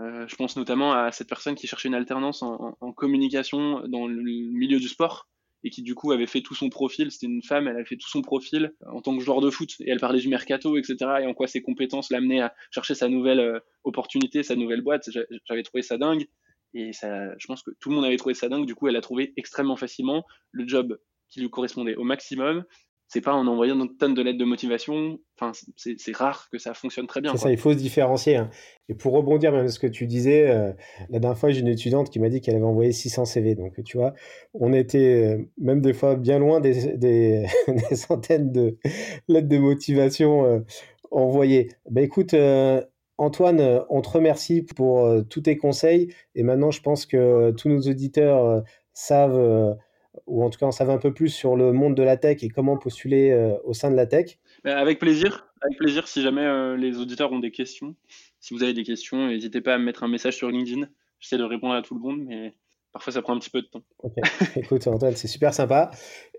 euh, 0.01 0.27
je 0.27 0.37
pense 0.37 0.57
notamment 0.57 0.93
à 0.93 1.13
cette 1.13 1.29
personne 1.29 1.55
qui 1.55 1.67
cherchait 1.67 1.89
une 1.89 1.95
alternance 1.95 2.43
en, 2.43 2.75
communication 2.97 3.87
dans 3.89 4.07
le 4.07 4.23
milieu 4.23 4.79
du 4.79 4.89
sport 4.89 5.29
et 5.65 5.71
qui 5.71 5.83
du 5.83 5.95
coup 5.95 6.13
avait 6.13 6.27
fait 6.27 6.41
tout 6.41 6.55
son 6.55 6.71
profil. 6.71 7.11
C'était 7.11 7.27
une 7.27 7.43
femme, 7.43 7.69
elle 7.69 7.77
avait 7.77 7.85
fait 7.85 7.97
tout 7.97 8.09
son 8.09 8.23
profil 8.23 8.73
en 8.87 9.01
tant 9.01 9.17
que 9.17 9.23
joueur 9.23 9.41
de 9.41 9.51
foot 9.51 9.71
et 9.81 9.91
elle 9.91 10.01
parlait 10.01 10.19
du 10.19 10.29
mercato, 10.29 10.77
etc. 10.77 10.97
Et 11.21 11.27
en 11.27 11.35
quoi 11.35 11.47
ses 11.47 11.63
compétences 11.63 12.11
l'amenaient 12.11 12.41
à 12.41 12.55
chercher 12.71 12.95
sa 12.95 13.09
nouvelle 13.09 13.41
euh, 13.41 13.61
opportunité, 13.85 14.43
sa 14.43 14.57
nouvelle 14.57 14.81
boîte. 14.81 15.09
J'avais 15.47 15.63
trouvé 15.63 15.83
ça 15.83 15.99
dingue 15.99 16.27
et 16.75 16.93
ça, 16.93 17.37
je 17.39 17.47
pense 17.47 17.63
que 17.63 17.71
tout 17.79 17.91
le 17.91 17.97
monde 17.97 18.05
avait 18.05 18.17
trouvé 18.17 18.35
ça 18.35 18.49
dingue. 18.49 18.67
Du 18.67 18.75
coup, 18.75 18.89
elle 18.89 18.97
a 18.97 19.03
trouvé 19.03 19.33
extrêmement 19.37 19.77
facilement 19.77 20.25
le 20.51 20.67
job 20.67 20.99
qui 21.29 21.41
lui 21.41 21.51
correspondait 21.51 21.97
au 21.97 22.05
maximum 22.05 22.65
c'est 23.13 23.21
pas 23.21 23.35
en 23.35 23.47
envoyant 23.47 23.79
une 23.79 23.95
tonne 23.95 24.15
de 24.15 24.23
lettres 24.23 24.39
de 24.39 24.47
motivation. 24.47 25.19
Enfin, 25.39 25.53
c'est 25.77 26.17
rare 26.17 26.49
que 26.51 26.57
ça 26.57 26.73
fonctionne 26.73 27.07
très 27.07 27.21
bien. 27.21 27.33
C'est 27.33 27.43
ça, 27.43 27.51
il 27.51 27.59
faut 27.59 27.75
se 27.75 27.77
différencier. 27.77 28.37
Hein. 28.37 28.49
Et 28.89 28.95
pour 28.95 29.13
rebondir 29.13 29.53
même 29.53 29.69
ce 29.69 29.79
que 29.79 29.87
tu 29.87 30.07
disais, 30.07 30.49
euh, 30.49 30.73
la 31.11 31.19
dernière 31.19 31.37
fois, 31.37 31.51
j'ai 31.51 31.61
une 31.61 31.69
étudiante 31.69 32.09
qui 32.09 32.21
m'a 32.21 32.31
dit 32.31 32.41
qu'elle 32.41 32.55
avait 32.55 32.65
envoyé 32.65 32.91
600 32.91 33.27
CV. 33.27 33.55
Donc, 33.55 33.75
tu 33.85 33.99
vois, 33.99 34.15
on 34.55 34.73
était 34.73 35.35
euh, 35.35 35.45
même 35.59 35.83
des 35.83 35.93
fois 35.93 36.17
bien 36.17 36.39
loin 36.39 36.61
des, 36.61 36.97
des, 36.97 37.45
centaines 37.93 38.51
de 38.51 38.79
lettres 39.29 39.49
de 39.49 39.59
motivation 39.59 40.47
euh, 40.47 40.61
envoyées. 41.11 41.69
Bah, 41.91 42.01
écoute, 42.01 42.35
Antoine, 43.19 43.83
on 43.91 44.01
te 44.01 44.09
remercie 44.09 44.63
pour 44.63 45.07
tous 45.29 45.43
tes 45.43 45.59
conseils. 45.59 46.15
Et 46.35 46.45
maintenant, 46.45 46.71
je 46.71 46.81
pense 46.81 47.05
que 47.05 47.51
tous 47.51 47.69
nos 47.69 47.81
auditeurs 47.81 48.63
savent 48.95 49.77
ou 50.27 50.45
en 50.45 50.51
tout 50.51 50.59
cas 50.59 50.67
on 50.67 50.73
savait 50.73 50.93
un 50.93 50.99
peu 50.99 51.13
plus 51.13 51.29
sur 51.29 51.57
le 51.57 51.73
monde 51.73 51.95
de 51.95 52.03
la 52.03 52.17
tech 52.17 52.43
et 52.43 52.49
comment 52.49 52.77
postuler 52.77 53.31
euh, 53.31 53.55
au 53.65 53.73
sein 53.73 53.91
de 53.91 53.97
la 53.97 54.07
tech. 54.07 54.39
Avec 54.65 54.99
plaisir, 54.99 55.53
avec 55.61 55.79
plaisir. 55.79 56.07
Si 56.09 56.23
jamais 56.23 56.45
euh, 56.45 56.77
les 56.77 56.99
auditeurs 56.99 57.33
ont 57.33 57.39
des 57.39 57.51
questions, 57.51 57.95
si 58.41 58.55
vous 58.55 58.63
avez 58.63 58.75
des 58.75 58.85
questions, 58.85 59.29
n'hésitez 59.29 59.61
pas 59.61 59.75
à 59.75 59.79
me 59.79 59.85
mettre 59.85 60.03
un 60.03 60.09
message 60.09 60.37
sur 60.37 60.51
LinkedIn. 60.51 60.89
J'essaie 61.21 61.39
de 61.39 61.45
répondre 61.45 61.75
à 61.75 61.83
tout 61.83 61.95
le 61.95 62.01
monde, 62.01 62.21
mais 62.27 62.55
parfois 62.93 63.13
ça 63.13 63.23
prend 63.23 63.35
un 63.35 63.39
petit 63.39 63.51
peu 63.51 63.63
de 63.63 63.67
temps. 63.67 63.83
Écoute 64.57 64.87
Antoine, 64.87 65.17
c'est 65.17 65.29
super 65.29 65.55
sympa. 65.55 65.91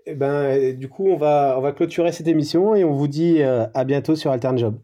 Et 0.06 0.10
eh 0.10 0.14
ben, 0.14 0.76
du 0.76 0.88
coup, 0.88 1.08
on 1.08 1.16
va, 1.16 1.54
on 1.56 1.62
va 1.62 1.72
clôturer 1.72 2.12
cette 2.12 2.28
émission 2.28 2.74
et 2.74 2.84
on 2.84 2.92
vous 2.92 3.08
dit 3.08 3.42
euh, 3.42 3.66
à 3.72 3.84
bientôt 3.84 4.16
sur 4.16 4.30
Altern 4.30 4.58
Job. 4.58 4.78